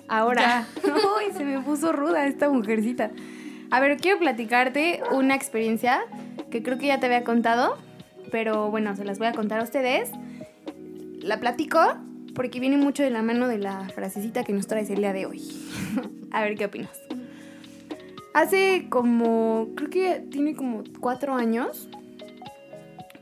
ahora. 0.09 0.67
Uy, 0.85 1.33
se 1.37 1.45
me 1.45 1.61
puso 1.61 1.93
ruda 1.93 2.27
esta 2.27 2.49
mujercita. 2.51 3.13
A 3.71 3.79
ver, 3.79 3.97
quiero 3.99 4.19
platicarte 4.19 5.01
una 5.13 5.37
experiencia 5.37 6.01
que 6.51 6.61
creo 6.63 6.77
que 6.79 6.89
ya 6.89 6.99
te 6.99 7.07
había 7.07 7.23
contado, 7.23 7.77
pero 8.33 8.69
bueno, 8.71 8.97
se 8.97 9.05
las 9.05 9.19
voy 9.21 9.29
a 9.29 9.33
contar 9.33 9.61
a 9.61 9.63
ustedes. 9.63 10.11
La 11.23 11.39
platico 11.39 11.79
porque 12.35 12.61
viene 12.61 12.77
mucho 12.77 13.03
de 13.03 13.11
la 13.11 13.23
mano 13.23 13.49
de 13.49 13.59
la 13.59 13.89
frasecita 13.89 14.45
que 14.45 14.53
nos 14.53 14.67
traes 14.67 14.91
el 14.91 14.99
día 14.99 15.13
de 15.13 15.27
hoy. 15.27 15.43
a 16.31 16.43
ver 16.43 16.57
qué 16.57 16.67
opinas. 16.67 17.01
Hace 18.33 18.87
como, 18.89 19.69
creo 19.75 19.91
que 19.91 20.27
tiene 20.31 20.55
como 20.55 20.85
cuatro 21.01 21.35
años, 21.35 21.89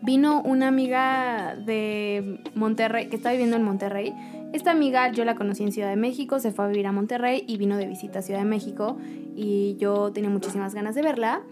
vino 0.03 0.43
una 0.43 0.69
amiga 0.69 1.57
de 1.57 2.41
Monterrey, 2.55 3.09
que 3.09 3.17
está 3.17 3.31
viviendo 3.31 3.57
en 3.57 3.63
Monterrey. 3.63 4.15
Esta 4.53 4.71
amiga 4.71 5.11
yo 5.13 5.25
la 5.25 5.35
conocí 5.35 5.63
en 5.63 5.73
Ciudad 5.73 5.89
de 5.89 5.97
México, 5.97 6.39
se 6.41 6.53
fue 6.53 6.67
a 6.67 6.69
vivir 6.69 6.87
a 6.87 6.93
Monterrey 6.93 7.45
y 7.47 7.57
vino 7.57 7.77
de 7.77 7.87
visita 7.87 8.21
a 8.21 8.23
Ciudad 8.23 8.41
de 8.41 8.47
México 8.47 8.99
y 9.35 9.77
yo 9.79 10.13
tenía 10.13 10.31
muchísimas 10.31 10.75
ganas 10.75 10.95
de 10.95 11.03
verla. 11.03 11.43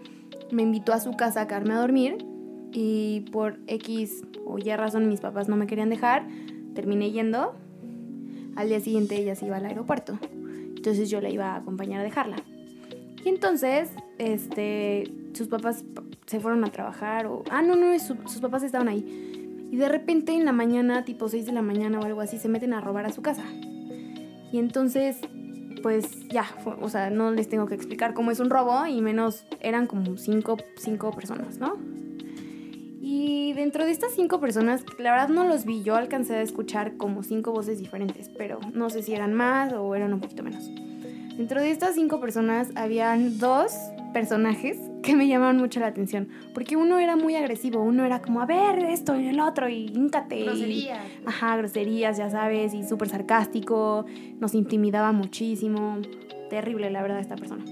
Me 0.51 0.63
invitó 0.63 0.93
a 0.93 0.99
su 0.99 1.11
casa 1.11 1.41
a 1.41 1.47
quedarme 1.47 1.73
a 1.73 1.79
dormir 1.79 2.25
y 2.71 3.21
por 3.31 3.59
X 3.67 4.23
o 4.45 4.57
Y 4.57 4.75
razón 4.75 5.07
mis 5.09 5.19
papás 5.19 5.47
no 5.47 5.55
me 5.55 5.67
querían 5.67 5.89
dejar, 5.89 6.27
terminé 6.77 7.09
yendo. 7.11 7.55
Al 8.55 8.69
día 8.69 8.79
siguiente 8.79 9.15
ella 9.17 9.35
se 9.35 9.47
iba 9.47 9.57
al 9.57 9.65
aeropuerto, 9.65 10.17
entonces 10.75 11.09
yo 11.09 11.19
la 11.21 11.29
iba 11.29 11.53
a 11.53 11.55
acompañar 11.57 12.01
a 12.01 12.03
dejarla. 12.03 12.37
Y 13.25 13.29
entonces, 13.29 13.89
este, 14.19 15.11
sus 15.33 15.47
papás 15.47 15.83
se 16.27 16.39
fueron 16.39 16.63
a 16.63 16.71
trabajar 16.71 17.25
o... 17.25 17.43
Ah, 17.49 17.61
no, 17.61 17.75
no, 17.75 17.97
su- 17.99 18.15
sus 18.27 18.39
papás 18.41 18.63
estaban 18.63 18.87
ahí. 18.87 19.67
Y 19.71 19.75
de 19.75 19.89
repente 19.89 20.33
en 20.33 20.45
la 20.45 20.53
mañana, 20.53 21.03
tipo 21.03 21.27
6 21.27 21.45
de 21.45 21.51
la 21.51 21.61
mañana 21.61 21.99
o 21.99 22.03
algo 22.05 22.21
así, 22.21 22.37
se 22.37 22.47
meten 22.47 22.73
a 22.73 22.79
robar 22.81 23.05
a 23.05 23.11
su 23.11 23.21
casa. 23.21 23.43
Y 24.51 24.59
entonces, 24.59 25.17
pues 25.83 26.27
ya, 26.29 26.43
fue- 26.43 26.75
o 26.79 26.89
sea, 26.89 27.09
no 27.09 27.31
les 27.31 27.49
tengo 27.49 27.65
que 27.65 27.75
explicar 27.75 28.13
cómo 28.13 28.31
es 28.31 28.39
un 28.39 28.49
robo 28.49 28.85
y 28.87 29.01
menos 29.01 29.45
eran 29.59 29.87
como 29.87 30.15
cinco, 30.17 30.57
cinco 30.77 31.11
personas, 31.11 31.57
¿no? 31.59 31.75
Y 33.27 33.51
dentro 33.51 33.83
de 33.83 33.91
estas 33.91 34.13
cinco 34.13 34.39
personas, 34.39 34.85
la 34.99 35.11
verdad 35.11 35.27
no 35.27 35.43
los 35.43 35.65
vi, 35.65 35.83
yo 35.83 35.97
alcancé 35.97 36.35
a 36.35 36.41
escuchar 36.41 36.95
como 36.95 37.23
cinco 37.23 37.51
voces 37.51 37.77
diferentes, 37.77 38.29
pero 38.29 38.61
no 38.71 38.89
sé 38.89 39.03
si 39.03 39.13
eran 39.13 39.33
más 39.33 39.73
o 39.73 39.93
eran 39.95 40.13
un 40.13 40.21
poquito 40.21 40.43
menos. 40.43 40.71
Dentro 41.35 41.59
de 41.59 41.71
estas 41.71 41.95
cinco 41.95 42.21
personas 42.21 42.69
habían 42.75 43.37
dos 43.37 43.73
personajes 44.13 44.77
que 45.03 45.13
me 45.13 45.27
llamaban 45.27 45.57
mucho 45.57 45.81
la 45.81 45.87
atención. 45.87 46.29
Porque 46.53 46.77
uno 46.77 46.99
era 46.99 47.17
muy 47.17 47.35
agresivo, 47.35 47.81
uno 47.81 48.05
era 48.05 48.21
como, 48.21 48.39
a 48.39 48.45
ver, 48.45 48.79
esto 48.79 49.19
y 49.19 49.27
el 49.27 49.41
otro, 49.41 49.67
y 49.67 49.87
íncate. 49.87 50.43
Groserías. 50.43 51.05
ajá, 51.25 51.57
groserías, 51.57 52.17
ya 52.17 52.29
sabes, 52.29 52.73
y 52.73 52.87
súper 52.87 53.09
sarcástico, 53.09 54.05
nos 54.39 54.53
intimidaba 54.53 55.11
muchísimo. 55.11 55.97
Terrible, 56.49 56.91
la 56.91 57.01
verdad, 57.01 57.19
esta 57.19 57.35
persona. 57.35 57.65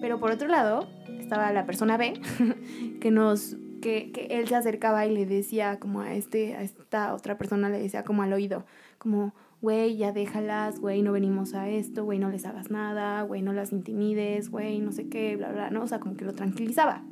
Pero 0.00 0.20
por 0.20 0.30
otro 0.30 0.46
lado, 0.46 0.88
estaba 1.18 1.50
la 1.50 1.66
persona 1.66 1.96
B, 1.96 2.12
que 3.00 3.10
nos 3.10 3.56
que, 3.80 4.12
que, 4.12 4.26
él 4.30 4.48
se 4.48 4.56
acercaba 4.56 5.06
y 5.06 5.14
le 5.14 5.26
decía 5.26 5.78
como 5.78 6.00
a 6.00 6.14
este 6.14 6.54
a 6.54 6.62
esta 6.62 7.14
otra 7.14 7.38
persona 7.38 7.68
le 7.68 7.80
decía 7.80 8.04
como 8.04 8.22
al 8.22 8.32
oído 8.32 8.64
como 8.98 9.34
güey 9.60 9.96
ya 9.96 10.12
déjalas 10.12 10.80
güey 10.80 11.02
no 11.02 11.12
venimos 11.12 11.54
a 11.54 11.68
esto 11.68 12.04
güey 12.04 12.18
no 12.18 12.30
les 12.30 12.46
hagas 12.46 12.70
nada 12.70 13.22
güey 13.22 13.42
no 13.42 13.52
las 13.52 13.72
intimides 13.72 14.50
güey 14.50 14.78
no 14.80 14.92
sé 14.92 15.08
qué 15.08 15.36
bla 15.36 15.52
bla 15.52 15.70
no 15.70 15.82
o 15.82 15.86
sea 15.86 16.00
como 16.00 16.16
que 16.16 16.24
lo 16.24 16.34
tranquilizaba. 16.34 17.02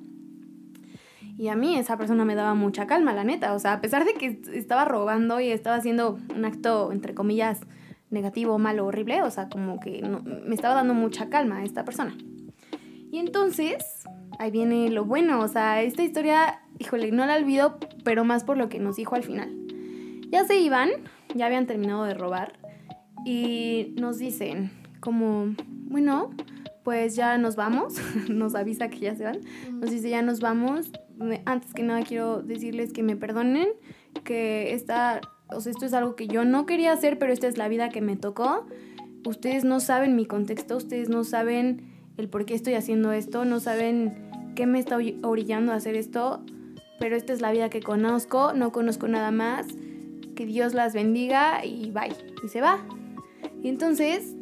Y 1.36 1.48
a 1.48 1.54
mí 1.54 1.76
esa 1.76 1.96
persona 1.96 2.24
me 2.24 2.34
daba 2.34 2.54
mucha 2.54 2.88
calma 2.88 3.12
la 3.12 3.22
neta 3.22 3.54
o 3.54 3.58
sea 3.58 3.74
a 3.74 3.80
pesar 3.80 4.04
de 4.04 4.14
que 4.14 4.40
estaba 4.52 4.84
robando 4.84 5.40
y 5.40 5.50
estaba 5.50 5.76
haciendo 5.76 6.18
un 6.34 6.44
acto 6.44 6.90
entre 6.90 7.14
comillas 7.14 7.60
negativo 8.10 8.58
malo 8.58 8.86
horrible 8.86 9.22
o 9.22 9.30
sea 9.30 9.48
como 9.48 9.78
que 9.78 10.02
me 10.44 10.54
estaba 10.54 10.74
dando 10.74 10.94
mucha 10.94 11.28
calma 11.28 11.58
a 11.58 11.64
esta 11.64 11.84
persona 11.84 12.16
y 13.10 13.18
entonces 13.18 14.04
ahí 14.38 14.50
viene 14.50 14.90
lo 14.90 15.04
bueno, 15.04 15.40
o 15.40 15.48
sea, 15.48 15.82
esta 15.82 16.02
historia, 16.02 16.60
híjole, 16.78 17.10
no 17.10 17.26
la 17.26 17.36
olvido, 17.36 17.78
pero 18.04 18.24
más 18.24 18.44
por 18.44 18.56
lo 18.56 18.68
que 18.68 18.78
nos 18.78 18.96
dijo 18.96 19.14
al 19.14 19.22
final. 19.22 19.54
Ya 20.30 20.44
se 20.44 20.58
iban, 20.58 20.90
ya 21.34 21.46
habían 21.46 21.66
terminado 21.66 22.04
de 22.04 22.14
robar 22.14 22.58
y 23.24 23.94
nos 23.96 24.18
dicen 24.18 24.70
como, 25.00 25.54
bueno, 25.66 26.30
pues 26.84 27.16
ya 27.16 27.38
nos 27.38 27.56
vamos, 27.56 27.94
nos 28.28 28.54
avisa 28.54 28.88
que 28.88 28.98
ya 28.98 29.14
se 29.16 29.24
van, 29.24 29.40
nos 29.72 29.90
dice 29.90 30.10
ya 30.10 30.22
nos 30.22 30.40
vamos, 30.40 30.90
antes 31.44 31.74
que 31.74 31.82
nada 31.82 32.02
quiero 32.02 32.42
decirles 32.42 32.92
que 32.92 33.02
me 33.02 33.16
perdonen, 33.16 33.68
que 34.24 34.74
esta, 34.74 35.20
o 35.48 35.60
sea, 35.60 35.72
esto 35.72 35.86
es 35.86 35.94
algo 35.94 36.14
que 36.14 36.28
yo 36.28 36.44
no 36.44 36.66
quería 36.66 36.92
hacer, 36.92 37.18
pero 37.18 37.32
esta 37.32 37.48
es 37.48 37.58
la 37.58 37.68
vida 37.68 37.88
que 37.88 38.00
me 38.00 38.16
tocó. 38.16 38.66
Ustedes 39.26 39.64
no 39.64 39.80
saben 39.80 40.16
mi 40.16 40.26
contexto, 40.26 40.76
ustedes 40.76 41.08
no 41.08 41.24
saben 41.24 41.87
el 42.18 42.28
por 42.28 42.44
qué 42.44 42.54
estoy 42.54 42.74
haciendo 42.74 43.12
esto, 43.12 43.44
no 43.44 43.60
saben 43.60 44.28
qué 44.54 44.66
me 44.66 44.78
está 44.80 44.98
orillando 45.22 45.72
a 45.72 45.76
hacer 45.76 45.94
esto, 45.94 46.42
pero 46.98 47.16
esta 47.16 47.32
es 47.32 47.40
la 47.40 47.52
vida 47.52 47.70
que 47.70 47.80
conozco, 47.80 48.52
no 48.52 48.72
conozco 48.72 49.08
nada 49.08 49.30
más, 49.30 49.66
que 50.34 50.44
Dios 50.44 50.74
las 50.74 50.92
bendiga 50.92 51.64
y 51.64 51.90
bye, 51.90 52.14
y 52.44 52.48
se 52.48 52.60
va. 52.60 52.84
Y 53.62 53.68
entonces, 53.68 54.34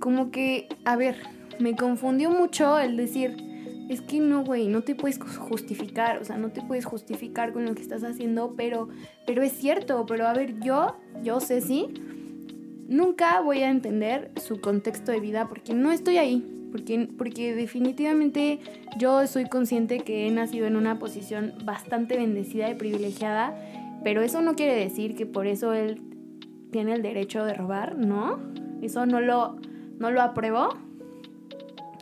como 0.00 0.30
que, 0.30 0.68
a 0.84 0.96
ver, 0.96 1.16
me 1.60 1.76
confundió 1.76 2.30
mucho 2.30 2.78
el 2.78 2.96
decir, 2.96 3.36
es 3.88 4.00
que 4.00 4.18
no, 4.18 4.44
güey, 4.44 4.66
no 4.66 4.82
te 4.82 4.96
puedes 4.96 5.18
justificar, 5.18 6.18
o 6.18 6.24
sea, 6.24 6.36
no 6.36 6.50
te 6.50 6.62
puedes 6.62 6.84
justificar 6.84 7.52
con 7.52 7.64
lo 7.64 7.74
que 7.74 7.82
estás 7.82 8.02
haciendo, 8.02 8.54
pero, 8.56 8.88
pero 9.26 9.42
es 9.42 9.52
cierto, 9.52 10.04
pero 10.06 10.26
a 10.26 10.32
ver, 10.32 10.58
yo, 10.60 10.96
yo 11.22 11.40
sé 11.40 11.60
sí, 11.60 11.86
nunca 12.88 13.40
voy 13.40 13.62
a 13.62 13.70
entender 13.70 14.32
su 14.36 14.60
contexto 14.60 15.12
de 15.12 15.20
vida 15.20 15.48
porque 15.48 15.74
no 15.74 15.92
estoy 15.92 16.18
ahí, 16.18 16.59
porque, 16.70 17.08
porque 17.16 17.54
definitivamente 17.54 18.60
yo 18.98 19.26
soy 19.26 19.46
consciente 19.46 20.00
que 20.00 20.26
he 20.26 20.30
nacido 20.30 20.66
en 20.66 20.76
una 20.76 20.98
posición 20.98 21.54
bastante 21.64 22.16
bendecida 22.16 22.70
y 22.70 22.74
privilegiada, 22.74 23.54
pero 24.02 24.22
eso 24.22 24.40
no 24.40 24.54
quiere 24.54 24.74
decir 24.74 25.14
que 25.14 25.26
por 25.26 25.46
eso 25.46 25.72
él 25.72 26.00
tiene 26.70 26.94
el 26.94 27.02
derecho 27.02 27.44
de 27.44 27.54
robar, 27.54 27.96
¿no? 27.96 28.38
Eso 28.82 29.06
no 29.06 29.20
lo, 29.20 29.56
no 29.98 30.10
lo 30.10 30.22
apruebo. 30.22 30.70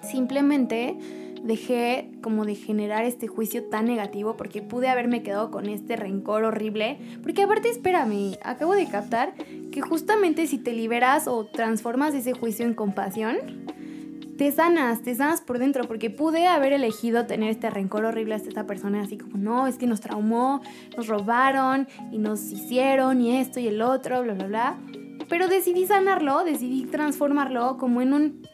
Simplemente 0.03 0.97
dejé 1.43 2.11
como 2.23 2.45
de 2.45 2.55
generar 2.55 3.05
este 3.05 3.27
juicio 3.27 3.65
tan 3.65 3.87
negativo 3.87 4.37
porque 4.37 4.63
pude 4.63 4.89
haberme 4.89 5.23
quedado 5.23 5.51
con 5.51 5.69
este 5.69 5.97
rencor 5.97 6.45
horrible. 6.45 6.99
Porque 7.23 7.43
aparte, 7.43 7.71
espérame, 7.71 8.37
acabo 8.43 8.75
de 8.75 8.87
captar 8.87 9.35
que 9.71 9.81
justamente 9.81 10.47
si 10.47 10.59
te 10.59 10.73
liberas 10.73 11.29
o 11.29 11.45
transformas 11.47 12.15
ese 12.15 12.33
juicio 12.33 12.67
en 12.67 12.75
compasión, 12.75 13.37
te 14.39 14.53
sanas, 14.53 15.03
te 15.03 15.17
sanas 15.17 15.41
por 15.41 15.59
dentro, 15.59 15.85
porque 15.85 16.11
pude 16.11 16.47
haber 16.47 16.73
elegido 16.73 17.27
tener 17.27 17.51
este 17.51 17.71
rencor 17.71 18.05
horrible 18.05 18.37
hacia 18.37 18.49
esta 18.49 18.67
persona, 18.69 19.03
así 19.03 19.19
como, 19.19 19.37
no, 19.37 19.67
es 19.67 19.79
que 19.79 19.89
nos 19.89 20.01
traumó, 20.01 20.63
nos 20.97 21.09
robaron 21.09 21.89
y 22.13 22.19
nos 22.19 22.41
hicieron 22.53 23.21
y 23.21 23.37
esto 23.37 23.59
y 23.59 23.67
el 23.67 23.83
otro, 23.83 24.23
bla, 24.23 24.35
bla, 24.35 24.47
bla. 24.47 24.79
Pero 25.29 25.49
decidí 25.49 25.87
sanarlo, 25.87 26.45
decidí 26.45 26.85
transformarlo 26.85 27.77
como 27.79 28.01
en 28.01 28.15
un... 28.15 28.49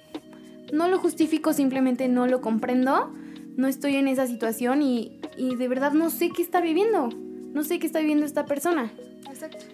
No 0.73 0.89
lo 0.89 0.99
justifico, 0.99 1.53
simplemente 1.53 2.09
no 2.09 2.27
lo 2.27 2.41
comprendo, 2.41 3.13
no 3.57 3.69
estoy 3.69 3.97
en 3.97 4.09
esa 4.09 4.27
situación 4.27 4.81
y, 4.81 5.21
y 5.37 5.55
de 5.55 5.69
verdad 5.69 5.93
no 5.93 6.09
sé 6.09 6.31
qué 6.31 6.41
está 6.41 6.63
viviendo, 6.63 7.11
no 7.11 7.63
sé 7.63 7.79
qué 7.79 7.87
está 7.87 8.01
viviendo 8.01 8.25
esta 8.25 8.47
persona. 8.47 8.91
Exacto. 9.29 9.67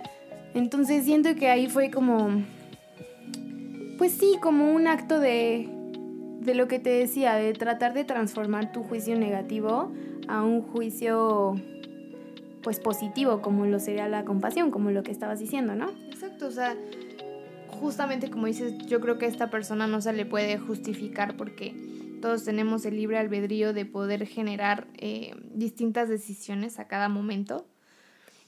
Entonces 0.55 1.05
siento 1.05 1.37
que 1.37 1.49
ahí 1.49 1.69
fue 1.69 1.93
como... 1.93 2.43
Pues 3.97 4.13
sí, 4.13 4.37
como 4.41 4.73
un 4.73 4.89
acto 4.89 5.21
de 5.21 5.80
de 6.41 6.55
lo 6.55 6.69
que 6.69 6.79
te 6.79 6.91
decía, 6.91 7.35
de 7.35 7.53
tratar 7.53 7.93
de 7.93 8.05
transformar 8.05 8.73
tu 8.73 8.83
juicio 8.83 9.17
negativo 9.17 9.93
a 10.27 10.43
un 10.43 10.63
juicio 10.63 11.55
pues 12.63 12.81
positivo, 12.81 13.41
como 13.43 13.67
lo 13.67 13.79
sería 13.79 14.09
la 14.09 14.25
compasión, 14.25 14.71
como 14.71 14.91
lo 14.91 15.03
que 15.03 15.13
estabas 15.13 15.39
diciendo, 15.39 15.75
¿no? 15.75 15.91
Exacto, 16.11 16.47
o 16.47 16.51
sea, 16.51 16.77
justamente 17.69 18.31
como 18.31 18.47
dices, 18.47 18.75
yo 18.87 19.01
creo 19.01 19.19
que 19.19 19.27
a 19.27 19.29
esta 19.29 19.51
persona 19.51 19.87
no 19.87 20.01
se 20.01 20.13
le 20.13 20.27
puede 20.27 20.59
justificar 20.59 21.37
porque 21.37 21.75
todos 22.21 22.45
tenemos 22.45 22.85
el 22.85 22.97
libre 22.97 23.19
albedrío 23.19 23.73
de 23.73 23.87
poder 23.87 24.27
generar 24.27 24.87
eh, 24.99 25.35
distintas 25.55 26.09
decisiones 26.09 26.79
a 26.79 26.87
cada 26.87 27.09
momento. 27.09 27.67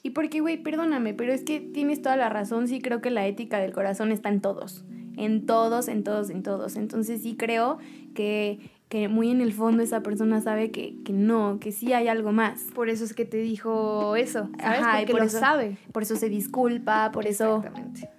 Y 0.03 0.11
porque, 0.11 0.41
güey, 0.41 0.61
perdóname, 0.61 1.13
pero 1.13 1.31
es 1.31 1.43
que 1.43 1.59
tienes 1.59 2.01
toda 2.01 2.17
la 2.17 2.29
razón, 2.29 2.67
sí 2.67 2.81
creo 2.81 3.01
que 3.01 3.09
la 3.09 3.25
ética 3.25 3.59
del 3.59 3.71
corazón 3.71 4.11
está 4.11 4.29
en 4.29 4.41
todos 4.41 4.83
en 5.17 5.45
todos, 5.45 5.87
en 5.87 6.03
todos, 6.03 6.29
en 6.29 6.43
todos. 6.43 6.75
Entonces 6.75 7.21
sí 7.21 7.35
creo 7.35 7.77
que, 8.13 8.71
que 8.89 9.07
muy 9.07 9.31
en 9.31 9.41
el 9.41 9.53
fondo 9.53 9.83
esa 9.83 10.01
persona 10.01 10.41
sabe 10.41 10.71
que, 10.71 10.95
que, 11.03 11.13
no, 11.13 11.57
que 11.59 11.71
sí 11.71 11.93
hay 11.93 12.07
algo 12.07 12.31
más. 12.31 12.61
Por 12.73 12.89
eso 12.89 13.03
es 13.03 13.13
que 13.13 13.25
te 13.25 13.37
dijo 13.37 14.15
eso, 14.15 14.49
¿sabes? 14.59 14.81
Ajá, 14.81 14.97
Porque 14.97 15.11
por 15.11 15.21
lo 15.21 15.27
eso, 15.27 15.39
sabe. 15.39 15.77
Por 15.91 16.03
eso 16.03 16.15
se 16.15 16.29
disculpa, 16.29 17.11
por 17.11 17.27
eso... 17.27 17.57
Exactamente. 17.57 18.09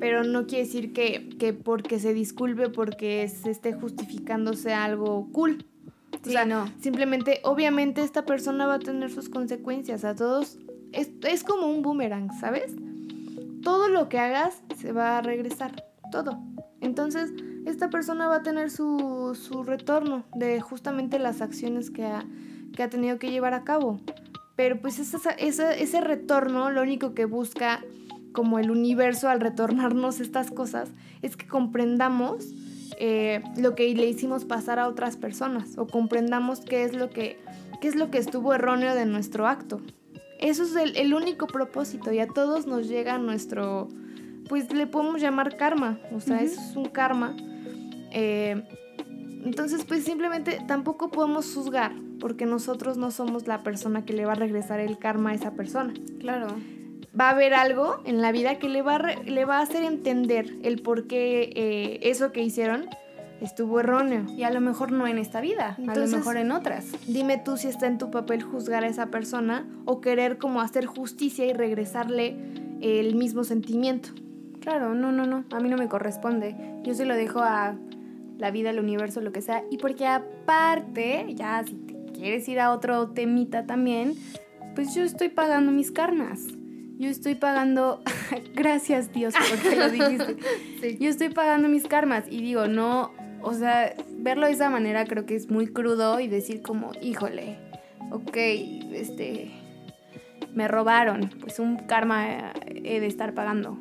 Pero 0.00 0.24
no 0.24 0.46
quiere 0.46 0.64
decir 0.64 0.92
que, 0.92 1.30
que 1.38 1.52
porque 1.52 1.98
se 1.98 2.12
disculpe, 2.12 2.68
porque 2.68 3.26
se 3.28 3.50
esté 3.50 3.72
justificándose 3.72 4.74
algo 4.74 5.28
cool. 5.32 5.64
O 6.26 6.30
sea, 6.30 6.44
no. 6.44 6.68
Simplemente, 6.80 7.40
obviamente 7.44 8.02
esta 8.02 8.24
persona 8.24 8.66
va 8.66 8.74
a 8.74 8.78
tener 8.78 9.10
sus 9.10 9.28
consecuencias. 9.28 10.04
A 10.04 10.14
todos 10.14 10.58
es, 10.92 11.10
es 11.22 11.44
como 11.44 11.66
un 11.66 11.82
boomerang, 11.82 12.30
¿sabes? 12.38 12.74
Todo 13.62 13.88
lo 13.88 14.08
que 14.08 14.18
hagas 14.18 14.62
se 14.76 14.92
va 14.92 15.18
a 15.18 15.22
regresar 15.22 15.84
todo. 16.14 16.38
Entonces, 16.80 17.32
esta 17.66 17.90
persona 17.90 18.28
va 18.28 18.36
a 18.36 18.42
tener 18.44 18.70
su, 18.70 19.36
su 19.40 19.64
retorno 19.64 20.24
de 20.36 20.60
justamente 20.60 21.18
las 21.18 21.40
acciones 21.40 21.90
que 21.90 22.04
ha, 22.04 22.24
que 22.72 22.84
ha 22.84 22.88
tenido 22.88 23.18
que 23.18 23.32
llevar 23.32 23.52
a 23.52 23.64
cabo. 23.64 23.98
Pero 24.54 24.80
pues 24.80 25.00
esa, 25.00 25.30
esa, 25.32 25.74
ese 25.74 26.00
retorno 26.00 26.70
lo 26.70 26.82
único 26.82 27.14
que 27.14 27.24
busca 27.24 27.80
como 28.32 28.60
el 28.60 28.70
universo 28.70 29.28
al 29.28 29.40
retornarnos 29.40 30.20
estas 30.20 30.52
cosas 30.52 30.90
es 31.22 31.36
que 31.36 31.48
comprendamos 31.48 32.54
eh, 33.00 33.42
lo 33.56 33.74
que 33.74 33.92
le 33.92 34.06
hicimos 34.06 34.44
pasar 34.44 34.78
a 34.78 34.86
otras 34.86 35.16
personas 35.16 35.76
o 35.78 35.88
comprendamos 35.88 36.60
qué 36.60 36.84
es 36.84 36.94
lo 36.94 37.10
que, 37.10 37.40
qué 37.80 37.88
es 37.88 37.96
lo 37.96 38.12
que 38.12 38.18
estuvo 38.18 38.54
erróneo 38.54 38.94
de 38.94 39.06
nuestro 39.06 39.48
acto. 39.48 39.80
Eso 40.38 40.62
es 40.62 40.76
el, 40.76 40.96
el 40.96 41.12
único 41.12 41.48
propósito 41.48 42.12
y 42.12 42.20
a 42.20 42.28
todos 42.28 42.68
nos 42.68 42.86
llega 42.86 43.18
nuestro, 43.18 43.88
pues 44.48 44.72
le 44.72 44.86
podemos 44.86 45.20
llamar 45.20 45.56
karma, 45.56 45.98
o 46.12 46.20
sea, 46.20 46.40
eso 46.40 46.60
es 46.60 46.76
un 46.76 46.86
karma. 46.86 47.34
Eh, 48.12 48.62
entonces, 49.44 49.84
pues 49.84 50.04
simplemente 50.04 50.58
tampoco 50.66 51.10
podemos 51.10 51.52
juzgar, 51.52 51.92
porque 52.20 52.46
nosotros 52.46 52.96
no 52.96 53.10
somos 53.10 53.46
la 53.46 53.62
persona 53.62 54.04
que 54.04 54.12
le 54.12 54.24
va 54.24 54.32
a 54.32 54.36
regresar 54.36 54.80
el 54.80 54.98
karma 54.98 55.30
a 55.30 55.34
esa 55.34 55.52
persona. 55.52 55.92
Claro. 56.20 56.48
Va 57.18 57.28
a 57.28 57.30
haber 57.30 57.54
algo 57.54 58.00
en 58.06 58.20
la 58.22 58.32
vida 58.32 58.58
que 58.58 58.68
le 58.68 58.82
va 58.82 58.96
a, 58.96 59.22
le 59.22 59.44
va 59.44 59.58
a 59.58 59.62
hacer 59.62 59.84
entender 59.84 60.56
el 60.62 60.80
por 60.80 61.06
qué 61.06 61.52
eh, 61.54 62.00
eso 62.02 62.32
que 62.32 62.42
hicieron 62.42 62.88
estuvo 63.40 63.80
erróneo. 63.80 64.24
Y 64.36 64.42
a 64.42 64.50
lo 64.50 64.60
mejor 64.60 64.90
no 64.90 65.06
en 65.06 65.18
esta 65.18 65.40
vida, 65.40 65.76
Entonces, 65.78 66.04
a 66.04 66.06
lo 66.06 66.18
mejor 66.18 66.36
en 66.38 66.50
otras. 66.50 66.86
Dime 67.06 67.38
tú 67.38 67.56
si 67.56 67.68
está 67.68 67.86
en 67.86 67.98
tu 67.98 68.10
papel 68.10 68.42
juzgar 68.42 68.84
a 68.84 68.88
esa 68.88 69.06
persona 69.06 69.66
o 69.84 70.00
querer 70.00 70.38
como 70.38 70.60
hacer 70.60 70.86
justicia 70.86 71.44
y 71.44 71.52
regresarle 71.52 72.36
el 72.80 73.14
mismo 73.14 73.44
sentimiento. 73.44 74.10
Claro, 74.64 74.94
no, 74.94 75.12
no, 75.12 75.26
no, 75.26 75.44
a 75.50 75.60
mí 75.60 75.68
no 75.68 75.76
me 75.76 75.88
corresponde. 75.88 76.56
Yo 76.84 76.94
se 76.94 77.04
lo 77.04 77.14
dejo 77.14 77.40
a 77.40 77.76
la 78.38 78.50
vida, 78.50 78.70
el 78.70 78.78
universo, 78.78 79.20
lo 79.20 79.30
que 79.30 79.42
sea. 79.42 79.62
Y 79.70 79.76
porque 79.76 80.06
aparte, 80.06 81.26
ya 81.34 81.62
si 81.64 81.74
te 81.74 82.12
quieres 82.14 82.48
ir 82.48 82.60
a 82.60 82.72
otro 82.72 83.10
temita 83.10 83.66
también, 83.66 84.14
pues 84.74 84.94
yo 84.94 85.02
estoy 85.02 85.28
pagando 85.28 85.70
mis 85.70 85.92
karmas. 85.92 86.46
Yo 86.96 87.10
estoy 87.10 87.34
pagando, 87.34 88.02
gracias 88.54 89.12
Dios 89.12 89.34
porque 89.50 89.76
lo 89.76 89.90
dijiste. 89.90 90.36
sí. 90.80 90.96
Yo 90.98 91.10
estoy 91.10 91.28
pagando 91.28 91.68
mis 91.68 91.84
karmas 91.84 92.24
y 92.30 92.40
digo, 92.40 92.66
no, 92.66 93.12
o 93.42 93.52
sea, 93.52 93.94
verlo 94.16 94.46
de 94.46 94.54
esa 94.54 94.70
manera 94.70 95.04
creo 95.04 95.26
que 95.26 95.34
es 95.34 95.50
muy 95.50 95.66
crudo 95.66 96.20
y 96.20 96.26
decir 96.26 96.62
como, 96.62 96.92
híjole, 97.02 97.58
ok, 98.10 98.34
este, 98.94 99.50
me 100.54 100.68
robaron, 100.68 101.28
pues 101.40 101.58
un 101.58 101.76
karma 101.76 102.54
he 102.64 103.00
de 103.00 103.06
estar 103.06 103.34
pagando. 103.34 103.76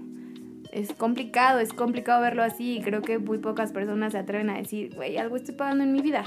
Es 0.73 0.91
complicado, 0.91 1.59
es 1.59 1.71
complicado 1.71 2.19
verlo 2.23 2.41
así 2.41 2.77
y 2.77 2.81
creo 2.81 3.03
que 3.03 3.19
muy 3.19 3.37
pocas 3.37 3.71
personas 3.71 4.13
se 4.13 4.17
atreven 4.17 4.49
a 4.49 4.57
decir, 4.57 4.95
güey, 4.95 5.17
algo 5.17 5.35
estoy 5.35 5.53
pagando 5.53 5.83
en 5.83 5.93
mi 5.93 6.01
vida. 6.01 6.23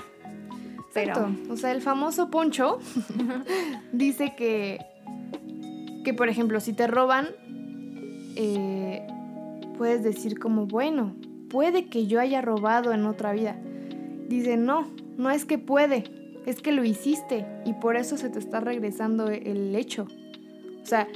Pero, 0.95 1.35
o 1.51 1.57
sea, 1.57 1.73
el 1.73 1.83
famoso 1.83 2.31
Poncho 2.31 2.79
dice 3.93 4.35
que, 4.37 4.79
que, 6.05 6.15
por 6.15 6.29
ejemplo, 6.29 6.61
si 6.61 6.75
te 6.75 6.87
roban, 6.87 7.31
eh, 8.37 9.05
puedes 9.77 10.05
decir 10.05 10.39
como, 10.39 10.67
bueno, 10.67 11.17
puede 11.51 11.87
que 11.87 12.07
yo 12.07 12.21
haya 12.21 12.41
robado 12.41 12.93
en 12.93 13.05
otra 13.05 13.33
vida. 13.33 13.57
Dice, 14.29 14.57
no, 14.57 14.87
no 15.17 15.31
es 15.31 15.45
que 15.45 15.59
puede, 15.59 16.05
es 16.47 16.61
que 16.63 16.71
lo 16.71 16.85
hiciste 16.85 17.45
y 17.65 17.73
por 17.73 17.97
eso 17.97 18.17
se 18.17 18.31
te 18.31 18.39
está 18.39 18.61
regresando 18.61 19.27
el 19.27 19.75
hecho. 19.75 20.07
O 20.83 20.87
sea, 20.87 21.09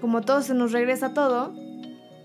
como 0.00 0.22
todo 0.22 0.42
se 0.42 0.54
nos 0.54 0.72
regresa 0.72 1.14
todo, 1.14 1.54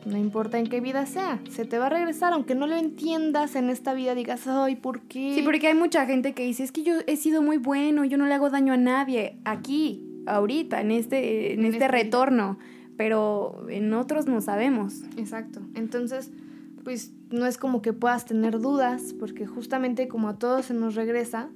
no 0.06 0.18
importa 0.18 0.58
en 0.58 0.68
qué 0.68 0.82
vida 0.82 1.06
sea, 1.06 1.40
se 1.50 1.66
te 1.66 1.78
va 1.78 1.88
a 1.88 1.90
regresar, 1.90 2.34
aunque 2.34 2.56
no 2.56 2.68
lo 2.68 2.76
entiendas 2.76 3.56
en 3.56 3.70
esta 3.70 3.94
vida, 3.94 4.16
digas, 4.16 4.48
ay, 4.48 4.76
¿por 4.76 5.02
qué? 5.02 5.34
Sí, 5.36 5.42
porque 5.44 5.68
hay 5.68 5.76
mucha 5.76 6.06
gente 6.06 6.34
que 6.34 6.44
dice, 6.44 6.64
es 6.64 6.72
que 6.72 6.84
yo 6.84 6.96
he 7.08 7.16
sido 7.16 7.42
muy 7.42 7.58
bueno, 7.58 8.06
yo 8.06 8.18
no 8.18 8.26
le 8.26 8.34
hago 8.34 8.50
daño 8.50 8.74
a 8.74 8.78
nadie, 8.78 9.38
aquí, 9.46 10.04
ahorita, 10.26 10.82
en 10.82 10.92
este, 10.92 11.54
en, 11.54 11.66
este, 11.66 11.78
este 11.78 11.88
retorno, 11.88 12.58
pero 12.98 13.66
en 13.70 13.94
otros 13.94 14.28
no 14.28 14.42
sabemos. 14.42 15.02
Exacto. 15.18 15.62
Entonces, 15.76 16.32
pues 16.84 17.12
no 17.30 17.46
es 17.46 17.58
como 17.58 17.82
que 17.82 17.94
puedas 17.94 18.26
tener 18.26 18.60
dudas, 18.60 19.14
porque 19.20 19.46
justamente 19.46 20.08
como 20.08 20.30
a 20.30 20.38
todos 20.38 20.66
se 20.66 20.74
nos 20.74 20.96
regresa, 20.96 21.50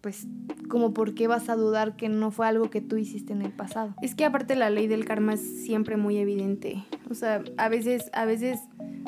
pues 0.00 0.26
como 0.68 0.92
por 0.92 1.14
qué 1.14 1.26
vas 1.26 1.48
a 1.48 1.56
dudar 1.56 1.96
que 1.96 2.08
no 2.08 2.30
fue 2.30 2.46
algo 2.46 2.70
que 2.70 2.80
tú 2.80 2.96
hiciste 2.96 3.32
en 3.32 3.42
el 3.42 3.52
pasado. 3.52 3.94
Es 4.02 4.14
que 4.14 4.24
aparte 4.24 4.56
la 4.56 4.70
ley 4.70 4.86
del 4.86 5.04
karma 5.04 5.34
es 5.34 5.64
siempre 5.64 5.96
muy 5.96 6.18
evidente. 6.18 6.84
O 7.10 7.14
sea, 7.14 7.42
a 7.56 7.68
veces, 7.68 8.10
a 8.12 8.24
veces 8.24 8.60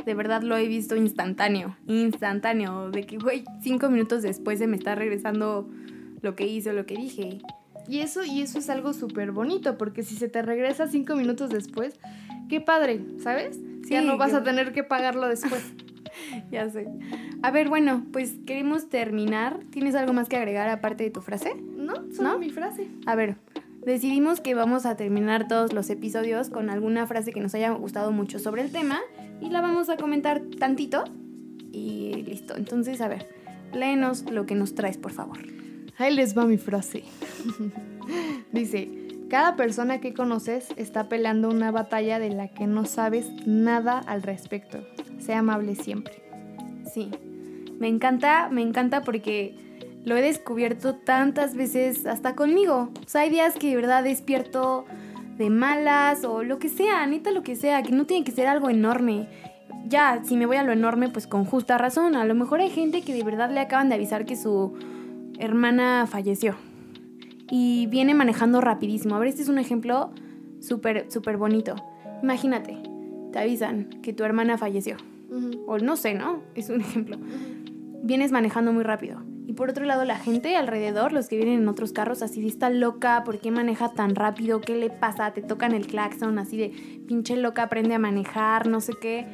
de 0.04 0.14
verdad 0.14 0.42
lo 0.42 0.56
he 0.56 0.68
visto 0.68 0.96
instantáneo, 0.96 1.76
instantáneo, 1.86 2.90
de 2.90 3.04
que, 3.04 3.18
güey, 3.18 3.44
cinco 3.62 3.90
minutos 3.90 4.22
después 4.22 4.58
se 4.58 4.66
me 4.66 4.76
está 4.76 4.94
regresando 4.94 5.68
lo 6.22 6.34
que 6.34 6.46
hice 6.46 6.70
o 6.70 6.72
lo 6.72 6.86
que 6.86 6.94
dije. 6.94 7.40
Y 7.88 8.00
eso, 8.00 8.24
y 8.24 8.42
eso 8.42 8.58
es 8.58 8.68
algo 8.68 8.92
súper 8.92 9.32
bonito, 9.32 9.78
porque 9.78 10.02
si 10.02 10.14
se 10.14 10.28
te 10.28 10.42
regresa 10.42 10.88
cinco 10.88 11.16
minutos 11.16 11.50
después, 11.50 11.98
qué 12.48 12.60
padre, 12.60 13.04
¿sabes? 13.22 13.58
ya 13.88 14.02
no 14.02 14.18
vas 14.18 14.34
a 14.34 14.42
tener 14.42 14.72
que 14.72 14.84
pagarlo 14.84 15.26
después. 15.26 15.62
ya 16.50 16.68
sé. 16.70 16.88
A 17.42 17.50
ver, 17.50 17.68
bueno, 17.68 18.04
pues 18.12 18.36
queremos 18.46 18.88
terminar. 18.88 19.60
¿Tienes 19.70 19.94
algo 19.94 20.12
más 20.12 20.28
que 20.28 20.36
agregar 20.36 20.68
aparte 20.68 21.04
de 21.04 21.10
tu 21.10 21.20
frase? 21.20 21.54
No, 21.54 21.94
solo 22.14 22.38
mi 22.38 22.50
frase. 22.50 22.88
A 23.06 23.14
ver, 23.14 23.36
decidimos 23.84 24.40
que 24.40 24.54
vamos 24.54 24.86
a 24.86 24.96
terminar 24.96 25.48
todos 25.48 25.72
los 25.72 25.90
episodios 25.90 26.50
con 26.50 26.70
alguna 26.70 27.06
frase 27.06 27.32
que 27.32 27.40
nos 27.40 27.54
haya 27.54 27.70
gustado 27.70 28.12
mucho 28.12 28.38
sobre 28.38 28.62
el 28.62 28.72
tema 28.72 29.00
y 29.40 29.50
la 29.50 29.60
vamos 29.60 29.88
a 29.88 29.96
comentar 29.96 30.42
tantito 30.58 31.04
y 31.72 32.22
listo. 32.24 32.56
Entonces, 32.56 33.00
a 33.00 33.08
ver, 33.08 33.26
léenos 33.72 34.30
lo 34.30 34.46
que 34.46 34.54
nos 34.54 34.74
traes, 34.74 34.98
por 34.98 35.12
favor. 35.12 35.38
Ahí 35.98 36.14
les 36.14 36.36
va 36.36 36.46
mi 36.46 36.58
frase. 36.58 37.02
Dice, 38.52 39.07
cada 39.28 39.56
persona 39.56 40.00
que 40.00 40.14
conoces 40.14 40.68
está 40.76 41.08
peleando 41.08 41.50
una 41.50 41.70
batalla 41.70 42.18
de 42.18 42.30
la 42.30 42.48
que 42.48 42.66
no 42.66 42.86
sabes 42.86 43.30
nada 43.46 43.98
al 43.98 44.22
respecto. 44.22 44.78
Sea 45.18 45.40
amable 45.40 45.74
siempre. 45.74 46.22
Sí, 46.92 47.10
me 47.78 47.88
encanta, 47.88 48.48
me 48.50 48.62
encanta 48.62 49.02
porque 49.02 49.54
lo 50.04 50.16
he 50.16 50.22
descubierto 50.22 50.94
tantas 50.94 51.54
veces 51.54 52.06
hasta 52.06 52.34
conmigo. 52.34 52.90
O 53.04 53.08
sea, 53.08 53.22
hay 53.22 53.30
días 53.30 53.54
que 53.54 53.68
de 53.68 53.76
verdad 53.76 54.02
despierto 54.02 54.86
de 55.36 55.50
malas 55.50 56.24
o 56.24 56.42
lo 56.42 56.58
que 56.58 56.68
sea, 56.68 57.06
neta 57.06 57.30
lo 57.30 57.42
que 57.42 57.54
sea, 57.54 57.82
que 57.82 57.92
no 57.92 58.06
tiene 58.06 58.24
que 58.24 58.32
ser 58.32 58.46
algo 58.46 58.70
enorme. 58.70 59.28
Ya, 59.86 60.22
si 60.24 60.36
me 60.36 60.46
voy 60.46 60.56
a 60.56 60.62
lo 60.62 60.72
enorme, 60.72 61.10
pues 61.10 61.26
con 61.26 61.44
justa 61.44 61.76
razón. 61.76 62.16
A 62.16 62.24
lo 62.24 62.34
mejor 62.34 62.60
hay 62.60 62.70
gente 62.70 63.02
que 63.02 63.12
de 63.12 63.22
verdad 63.22 63.50
le 63.50 63.60
acaban 63.60 63.90
de 63.90 63.96
avisar 63.96 64.24
que 64.24 64.36
su 64.36 64.74
hermana 65.38 66.06
falleció 66.08 66.56
y 67.50 67.86
viene 67.86 68.14
manejando 68.14 68.60
rapidísimo. 68.60 69.16
A 69.16 69.18
ver, 69.18 69.28
este 69.28 69.42
es 69.42 69.48
un 69.48 69.58
ejemplo 69.58 70.10
súper, 70.60 71.10
súper 71.10 71.36
bonito. 71.36 71.76
Imagínate, 72.22 72.78
te 73.32 73.38
avisan 73.38 73.88
que 74.02 74.12
tu 74.12 74.24
hermana 74.24 74.58
falleció. 74.58 74.96
O 75.66 75.78
no 75.78 75.96
sé, 75.96 76.14
¿no? 76.14 76.42
Es 76.54 76.70
un 76.70 76.80
ejemplo. 76.80 77.18
Vienes 78.02 78.32
manejando 78.32 78.72
muy 78.72 78.82
rápido. 78.82 79.22
Y 79.46 79.54
por 79.54 79.70
otro 79.70 79.86
lado, 79.86 80.04
la 80.04 80.18
gente 80.18 80.56
alrededor, 80.56 81.12
los 81.12 81.28
que 81.28 81.36
vienen 81.36 81.60
en 81.60 81.68
otros 81.68 81.92
carros, 81.92 82.22
así 82.22 82.42
de 82.42 82.48
está 82.48 82.68
loca, 82.68 83.24
¿por 83.24 83.38
qué 83.40 83.50
maneja 83.50 83.88
tan 83.88 84.14
rápido? 84.14 84.60
¿Qué 84.60 84.74
le 84.74 84.90
pasa? 84.90 85.32
Te 85.32 85.40
tocan 85.40 85.72
el 85.72 85.86
claxon, 85.86 86.38
así 86.38 86.58
de 86.58 86.68
pinche 87.06 87.34
loca, 87.36 87.62
aprende 87.62 87.94
a 87.94 87.98
manejar, 87.98 88.66
no 88.66 88.82
sé 88.82 88.92
qué. 89.00 89.26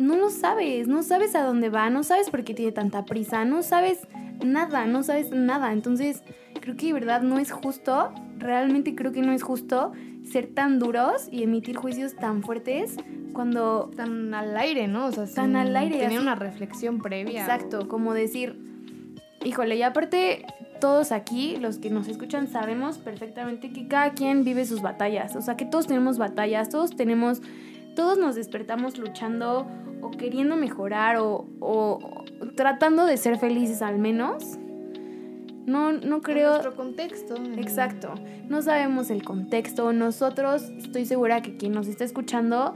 No 0.00 0.16
lo 0.16 0.30
sabes, 0.30 0.88
no 0.88 1.04
sabes 1.04 1.36
a 1.36 1.44
dónde 1.44 1.68
va, 1.68 1.90
no 1.90 2.02
sabes 2.02 2.28
por 2.28 2.42
qué 2.42 2.54
tiene 2.54 2.72
tanta 2.72 3.04
prisa, 3.04 3.44
no 3.44 3.62
sabes 3.62 4.00
nada, 4.44 4.86
no 4.86 5.02
sabes 5.02 5.30
nada. 5.30 5.72
Entonces, 5.72 6.22
creo 6.60 6.76
que 6.76 6.86
de 6.86 6.92
verdad 6.92 7.22
no 7.22 7.38
es 7.38 7.50
justo, 7.50 8.12
realmente 8.38 8.94
creo 8.94 9.12
que 9.12 9.22
no 9.22 9.32
es 9.32 9.42
justo 9.42 9.92
ser 10.24 10.46
tan 10.54 10.78
duros 10.78 11.28
y 11.30 11.42
emitir 11.42 11.76
juicios 11.76 12.14
tan 12.14 12.42
fuertes 12.42 12.96
cuando... 13.32 13.90
Tan 13.96 14.32
al 14.34 14.56
aire, 14.56 14.88
¿no? 14.88 15.06
O 15.06 15.12
sea, 15.12 15.26
tan 15.26 15.56
al 15.56 15.74
aire. 15.76 15.98
Tener 15.98 16.20
una 16.20 16.34
reflexión 16.34 17.00
previa. 17.00 17.40
Exacto, 17.40 17.88
como 17.88 18.14
decir, 18.14 18.56
híjole, 19.44 19.76
y 19.76 19.82
aparte 19.82 20.46
todos 20.80 21.12
aquí, 21.12 21.56
los 21.58 21.78
que 21.78 21.90
nos 21.90 22.08
escuchan, 22.08 22.48
sabemos 22.48 22.98
perfectamente 22.98 23.72
que 23.72 23.86
cada 23.86 24.14
quien 24.14 24.42
vive 24.42 24.64
sus 24.64 24.82
batallas. 24.82 25.36
O 25.36 25.40
sea, 25.40 25.56
que 25.56 25.64
todos 25.64 25.86
tenemos 25.86 26.18
batallas, 26.18 26.70
todos 26.70 26.96
tenemos, 26.96 27.40
todos 27.94 28.18
nos 28.18 28.34
despertamos 28.34 28.98
luchando 28.98 29.66
o 30.00 30.10
queriendo 30.10 30.56
mejorar 30.56 31.16
o, 31.18 31.46
o 31.60 31.98
tratando 32.56 33.06
de 33.06 33.16
ser 33.16 33.38
felices 33.38 33.82
al 33.82 33.98
menos. 33.98 34.58
No, 35.66 35.92
no 35.92 36.20
creo. 36.22 36.50
nuestro 36.50 36.74
contexto. 36.74 37.36
Exacto. 37.56 38.14
No 38.48 38.62
sabemos 38.62 39.10
el 39.10 39.22
contexto. 39.22 39.92
Nosotros, 39.92 40.70
estoy 40.76 41.06
segura 41.06 41.42
que 41.42 41.56
quien 41.56 41.72
nos 41.72 41.86
está 41.86 42.04
escuchando, 42.04 42.74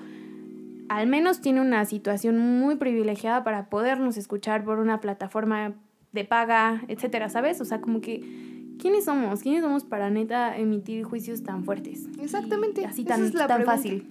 al 0.89 1.07
menos 1.07 1.41
tiene 1.41 1.61
una 1.61 1.85
situación 1.85 2.39
muy 2.39 2.77
privilegiada 2.77 3.43
para 3.45 3.69
podernos 3.69 4.17
escuchar 4.17 4.65
por 4.65 4.79
una 4.79 5.01
plataforma 5.01 5.75
de 6.13 6.25
paga, 6.25 6.83
etcétera, 6.89 7.29
¿sabes? 7.29 7.61
O 7.61 7.65
sea, 7.65 7.81
como 7.81 8.01
que. 8.01 8.55
¿Quiénes 8.79 9.07
somos? 9.07 9.41
¿Quiénes 9.41 9.63
somos 9.63 9.85
para 9.85 10.11
neta 10.11 10.57
emitir 10.59 11.03
juicios 11.03 11.43
tan 11.43 11.65
fuertes? 11.65 12.07
Exactamente. 12.21 12.85
así 12.85 13.05
tan, 13.05 13.33
tan 13.33 13.65
fácil. 13.65 14.07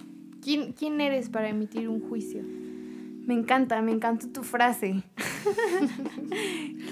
¿Quién, 0.46 0.74
¿Quién 0.74 1.00
eres 1.00 1.28
para 1.28 1.48
emitir 1.48 1.88
un 1.88 2.00
juicio? 2.08 2.44
Me 2.44 3.34
encanta, 3.34 3.82
me 3.82 3.90
encantó 3.90 4.28
tu 4.28 4.44
frase. 4.44 5.02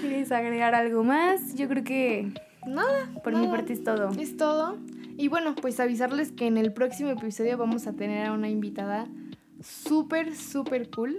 ¿Quieres 0.01 0.33
agregar 0.33 0.75
algo 0.75 1.05
más? 1.05 1.55
Yo 1.55 1.69
creo 1.69 1.85
que... 1.85 2.33
Nada. 2.67 3.09
Por 3.23 3.33
mi 3.33 3.47
parte 3.47 3.71
es 3.71 3.81
todo. 3.81 4.09
Es 4.19 4.35
todo. 4.35 4.77
Y 5.17 5.29
bueno, 5.29 5.55
pues 5.55 5.79
avisarles 5.79 6.33
que 6.33 6.47
en 6.47 6.57
el 6.57 6.73
próximo 6.73 7.11
episodio 7.11 7.57
vamos 7.57 7.87
a 7.87 7.93
tener 7.93 8.25
a 8.25 8.33
una 8.33 8.49
invitada 8.49 9.07
súper, 9.61 10.35
súper 10.35 10.89
cool. 10.89 11.17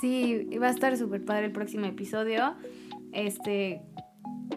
Sí, 0.00 0.48
va 0.60 0.66
a 0.66 0.70
estar 0.70 0.96
súper 0.96 1.24
padre 1.24 1.44
el 1.44 1.52
próximo 1.52 1.86
episodio. 1.86 2.54
Este, 3.12 3.82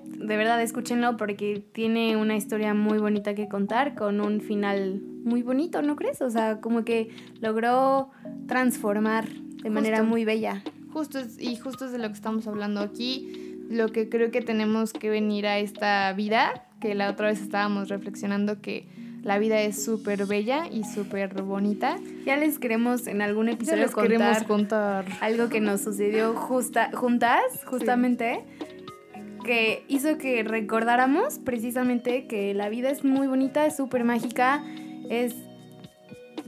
de 0.06 0.38
verdad 0.38 0.60
escúchenlo 0.60 1.18
porque 1.18 1.64
tiene 1.72 2.18
una 2.18 2.36
historia 2.36 2.74
muy 2.74 2.98
bonita 2.98 3.36
que 3.36 3.48
contar 3.48 3.94
con 3.94 4.22
un 4.22 4.42
final 4.42 5.04
muy 5.24 5.44
bonito, 5.44 5.82
¿no 5.82 5.96
crees? 5.96 6.22
O 6.22 6.30
sea, 6.30 6.62
como 6.62 6.84
que 6.84 7.10
logró 7.40 8.12
transformar 8.48 9.28
de 9.30 9.70
manera 9.70 10.04
muy 10.04 10.26
bella. 10.26 10.64
Justo 10.92 11.20
y 11.40 11.56
justo 11.56 11.86
es 11.86 11.92
de 11.92 12.00
lo 12.00 12.08
que 12.08 12.16
estamos 12.16 12.48
hablando 12.48 12.82
aquí. 12.82 13.58
Lo 13.70 13.90
que 13.90 14.10
creo 14.10 14.32
que 14.32 14.42
tenemos 14.42 14.92
que 14.92 15.10
venir 15.10 15.48
a 15.48 15.60
esta 15.60 16.12
vida, 16.14 16.66
que 16.82 16.96
la 16.96 17.10
otra 17.10 17.28
vez 17.28 17.42
estábamos 17.42 17.88
reflexionando 17.88 18.62
que 18.62 18.86
la 19.24 19.38
vida 19.38 19.62
es 19.62 19.84
súper 19.84 20.26
bella 20.26 20.68
y 20.68 20.84
súper 20.84 21.42
bonita. 21.44 21.98
Ya 22.26 22.38
les 22.38 22.60
queremos 22.60 23.08
en 23.08 23.22
algún 23.22 23.50
episodio 23.50 23.84
les 23.84 23.96
queremos 23.96 24.44
contar 24.44 25.06
algo 25.22 25.50
que 25.50 25.60
nos 25.60 25.82
sucedió 25.82 26.34
justa, 26.34 26.90
juntas, 26.94 27.44
justamente, 27.66 28.44
que 29.44 29.86
hizo 29.88 30.18
que 30.18 30.44
recordáramos 30.44 31.40
precisamente 31.40 32.26
que 32.28 32.54
la 32.54 32.70
vida 32.70 32.90
es 32.90 33.04
muy 33.04 33.28
bonita, 33.28 33.66
es 33.66 33.78
súper 33.78 34.04
mágica, 34.04 34.64
es 35.10 35.36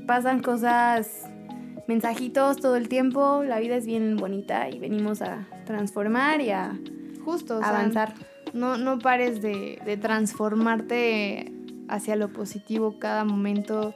pasan 0.05 0.41
cosas 0.41 1.29
mensajitos 1.87 2.57
todo 2.57 2.75
el 2.75 2.87
tiempo, 2.87 3.43
la 3.43 3.59
vida 3.59 3.75
es 3.75 3.85
bien 3.85 4.17
bonita 4.17 4.69
y 4.69 4.79
venimos 4.79 5.21
a 5.21 5.47
transformar 5.65 6.41
y 6.41 6.51
a 6.51 6.77
Justo, 7.23 7.59
avanzar. 7.63 8.13
no, 8.53 8.77
no 8.77 8.99
pares 8.99 9.41
de, 9.41 9.79
de, 9.85 9.97
transformarte 9.97 11.51
hacia 11.87 12.15
lo 12.15 12.31
positivo 12.31 12.99
cada 12.99 13.23
momento. 13.23 13.93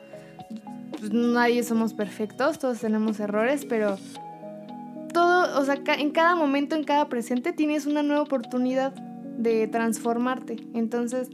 Pues, 0.91 1.11
nadie 1.11 1.63
somos 1.63 1.93
perfectos, 1.93 2.59
todos 2.59 2.79
tenemos 2.79 3.19
errores, 3.19 3.65
pero 3.65 3.97
todo, 5.13 5.59
o 5.59 5.65
sea, 5.65 5.79
en 5.97 6.11
cada 6.11 6.35
momento, 6.35 6.75
en 6.75 6.83
cada 6.83 7.09
presente, 7.09 7.53
tienes 7.53 7.85
una 7.85 8.03
nueva 8.03 8.21
oportunidad 8.21 8.93
de 8.93 9.67
transformarte. 9.67 10.57
Entonces, 10.73 11.29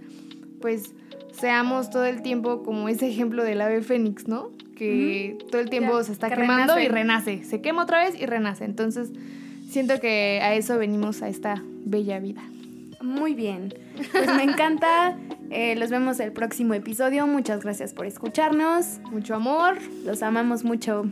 pues, 0.62 0.94
seamos 1.34 1.90
todo 1.90 2.06
el 2.06 2.22
tiempo 2.22 2.64
como 2.64 2.88
ese 2.90 3.08
ejemplo 3.08 3.44
del 3.44 3.62
ave 3.62 3.82
fénix, 3.82 4.28
¿no? 4.28 4.52
Que 4.76 5.38
todo 5.52 5.62
el 5.62 5.70
tiempo 5.70 5.98
Ya, 5.98 6.04
se 6.04 6.12
está 6.14 6.30
que 6.30 6.36
quemando 6.36 6.80
y 6.80 6.88
renace. 6.88 7.44
Se 7.44 7.62
quema 7.62 7.84
otra 7.84 8.04
vez 8.04 8.20
y 8.20 8.26
renace. 8.26 8.66
Entonces, 8.66 9.12
siento 9.70 10.00
que 10.00 10.40
a 10.42 10.54
eso 10.56 10.78
venimos 10.78 11.22
a 11.22 11.30
esta 11.30 11.62
bella 11.86 12.20
vida. 12.20 12.42
Muy 13.02 13.34
bien. 13.34 13.74
Pues 14.12 14.34
me 14.36 14.44
encanta. 14.44 15.18
Eh, 15.56 15.76
los 15.76 15.92
vemos 15.92 16.20
el 16.20 16.32
próximo 16.32 16.74
episodio. 16.74 17.28
Muchas 17.28 17.62
gracias 17.62 17.94
por 17.94 18.08
escucharnos. 18.08 19.00
Mucho 19.12 19.36
amor. 19.36 19.78
Los 20.04 20.24
amamos 20.24 20.64
mucho. 20.64 21.06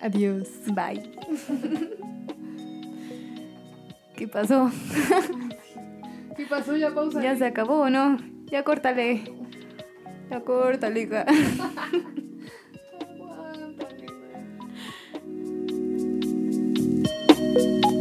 Adiós. 0.00 0.48
Bye. 0.74 1.12
¿Qué 4.16 4.26
pasó? 4.26 4.72
¿Qué 6.36 6.44
pasó? 6.46 6.76
Ya 6.76 6.92
pausa. 6.92 7.22
¿Ya 7.22 7.36
se 7.36 7.44
acabó 7.44 7.88
no? 7.88 8.18
Ya 8.46 8.64
córtale. 8.64 9.22
Ya 10.34 10.40
córtale, 10.40 11.02
hija. 11.02 11.24